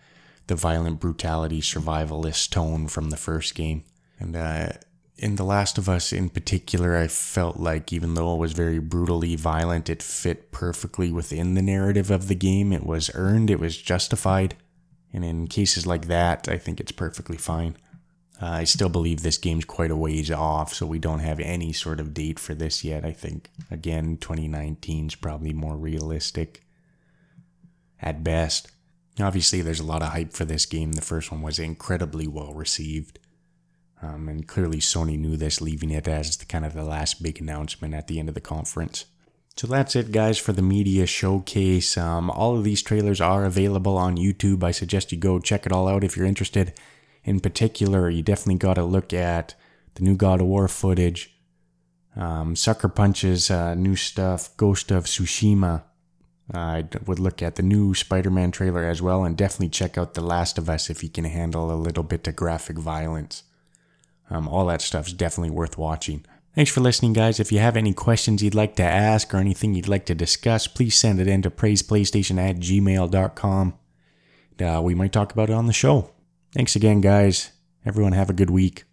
the 0.47 0.55
violent 0.55 0.99
brutality 0.99 1.61
survivalist 1.61 2.49
tone 2.49 2.87
from 2.87 3.09
the 3.09 3.17
first 3.17 3.55
game. 3.55 3.85
And 4.19 4.35
uh, 4.35 4.69
in 5.23 5.37
The 5.37 5.45
Last 5.45 5.77
of 5.77 5.87
Us 5.87 6.11
in 6.11 6.27
particular, 6.27 6.97
I 6.97 7.07
felt 7.07 7.55
like 7.55 7.93
even 7.93 8.13
though 8.13 8.35
it 8.35 8.39
was 8.39 8.51
very 8.51 8.79
brutally 8.79 9.37
violent, 9.37 9.89
it 9.89 10.03
fit 10.03 10.51
perfectly 10.51 11.13
within 11.13 11.53
the 11.53 11.61
narrative 11.61 12.11
of 12.11 12.27
the 12.27 12.35
game. 12.35 12.73
It 12.73 12.85
was 12.85 13.09
earned, 13.13 13.49
it 13.49 13.59
was 13.59 13.77
justified. 13.77 14.57
And 15.13 15.23
in 15.23 15.47
cases 15.47 15.87
like 15.87 16.07
that, 16.07 16.49
I 16.49 16.57
think 16.57 16.81
it's 16.81 16.91
perfectly 16.91 17.37
fine. 17.37 17.77
Uh, 18.41 18.47
I 18.47 18.63
still 18.65 18.89
believe 18.89 19.21
this 19.21 19.37
game's 19.37 19.63
quite 19.63 19.91
a 19.91 19.95
ways 19.95 20.29
off, 20.29 20.73
so 20.73 20.85
we 20.85 20.99
don't 20.99 21.19
have 21.19 21.39
any 21.39 21.71
sort 21.71 22.01
of 22.01 22.13
date 22.13 22.37
for 22.37 22.53
this 22.53 22.83
yet. 22.83 23.05
I 23.05 23.13
think, 23.13 23.49
again, 23.71 24.17
2019 24.17 25.07
is 25.07 25.15
probably 25.15 25.53
more 25.53 25.77
realistic 25.77 26.65
at 28.01 28.25
best. 28.25 28.69
Obviously, 29.21 29.61
there's 29.61 29.79
a 29.79 29.85
lot 29.85 30.01
of 30.01 30.09
hype 30.09 30.33
for 30.33 30.43
this 30.43 30.65
game. 30.65 30.91
The 30.91 31.01
first 31.01 31.31
one 31.31 31.41
was 31.41 31.59
incredibly 31.59 32.27
well 32.27 32.53
received. 32.53 33.19
Um, 34.03 34.27
and 34.27 34.47
clearly, 34.47 34.79
Sony 34.79 35.17
knew 35.17 35.37
this, 35.37 35.61
leaving 35.61 35.91
it 35.91 36.07
as 36.07 36.35
the, 36.35 36.45
kind 36.45 36.65
of 36.65 36.73
the 36.73 36.83
last 36.83 37.23
big 37.23 37.39
announcement 37.39 37.93
at 37.93 38.07
the 38.07 38.19
end 38.19 38.27
of 38.27 38.35
the 38.35 38.41
conference. 38.41 39.05
So 39.55 39.67
that's 39.67 39.95
it, 39.95 40.11
guys, 40.11 40.37
for 40.37 40.51
the 40.51 40.61
media 40.61 41.05
showcase. 41.05 41.95
Um, 41.97 42.29
all 42.31 42.57
of 42.57 42.63
these 42.63 42.81
trailers 42.81 43.21
are 43.21 43.45
available 43.45 43.97
on 43.97 44.17
YouTube. 44.17 44.63
I 44.63 44.71
suggest 44.71 45.11
you 45.11 45.17
go 45.17 45.39
check 45.39 45.65
it 45.65 45.71
all 45.71 45.87
out 45.87 46.03
if 46.03 46.17
you're 46.17 46.25
interested. 46.25 46.73
In 47.23 47.39
particular, 47.39 48.09
you 48.09 48.23
definitely 48.23 48.55
got 48.55 48.73
to 48.73 48.83
look 48.83 49.13
at 49.13 49.55
the 49.95 50.03
new 50.03 50.15
God 50.15 50.41
of 50.41 50.47
War 50.47 50.67
footage, 50.67 51.35
um, 52.15 52.55
Sucker 52.55 52.89
Punch's 52.89 53.49
uh, 53.49 53.75
new 53.75 53.95
stuff, 53.95 54.55
Ghost 54.57 54.91
of 54.91 55.05
Tsushima. 55.05 55.83
I 56.51 56.85
would 57.05 57.19
look 57.19 57.41
at 57.41 57.55
the 57.55 57.63
new 57.63 57.93
Spider 57.93 58.29
Man 58.29 58.51
trailer 58.51 58.83
as 58.83 59.01
well, 59.01 59.23
and 59.23 59.37
definitely 59.37 59.69
check 59.69 59.97
out 59.97 60.13
The 60.13 60.21
Last 60.21 60.57
of 60.57 60.69
Us 60.69 60.89
if 60.89 61.03
you 61.03 61.09
can 61.09 61.25
handle 61.25 61.71
a 61.71 61.77
little 61.77 62.03
bit 62.03 62.27
of 62.27 62.35
graphic 62.35 62.77
violence. 62.77 63.43
Um, 64.33 64.47
all 64.47 64.65
that 64.65 64.81
stuff's 64.81 65.13
definitely 65.13 65.51
worth 65.51 65.77
watching. 65.77 66.25
Thanks 66.55 66.71
for 66.71 66.81
listening, 66.81 67.13
guys. 67.13 67.39
If 67.39 67.51
you 67.51 67.59
have 67.59 67.77
any 67.77 67.93
questions 67.93 68.41
you'd 68.41 68.55
like 68.55 68.75
to 68.77 68.83
ask 68.83 69.31
or 69.33 69.37
anything 69.37 69.75
you'd 69.75 69.87
like 69.87 70.07
to 70.07 70.15
discuss, 70.15 70.65
please 70.65 70.95
send 70.95 71.19
it 71.19 71.27
in 71.27 71.43
to 71.43 71.51
praiseplaystation 71.51 72.39
at 72.39 72.57
gmail.com. 72.57 73.73
Uh, 74.59 74.81
we 74.83 74.95
might 74.95 75.11
talk 75.11 75.31
about 75.31 75.49
it 75.49 75.53
on 75.53 75.67
the 75.67 75.73
show. 75.73 76.11
Thanks 76.51 76.75
again, 76.75 76.99
guys. 76.99 77.51
Everyone 77.85 78.13
have 78.13 78.29
a 78.29 78.33
good 78.33 78.49
week. 78.49 78.85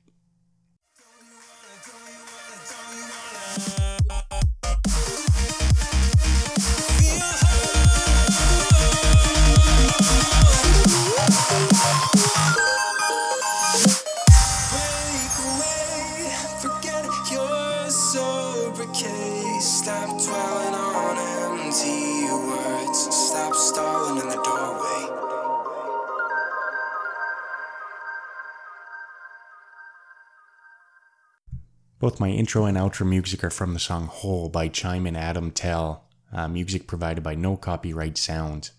Both 32.00 32.18
my 32.18 32.30
intro 32.30 32.64
and 32.64 32.78
outro 32.78 33.06
music 33.06 33.44
are 33.44 33.50
from 33.50 33.74
the 33.74 33.78
song 33.78 34.06
Whole 34.06 34.48
by 34.48 34.68
Chime 34.68 35.06
and 35.06 35.18
Adam 35.18 35.50
Tell, 35.50 36.06
uh, 36.32 36.48
music 36.48 36.86
provided 36.86 37.22
by 37.22 37.34
No 37.34 37.58
Copyright 37.58 38.16
Sounds. 38.16 38.70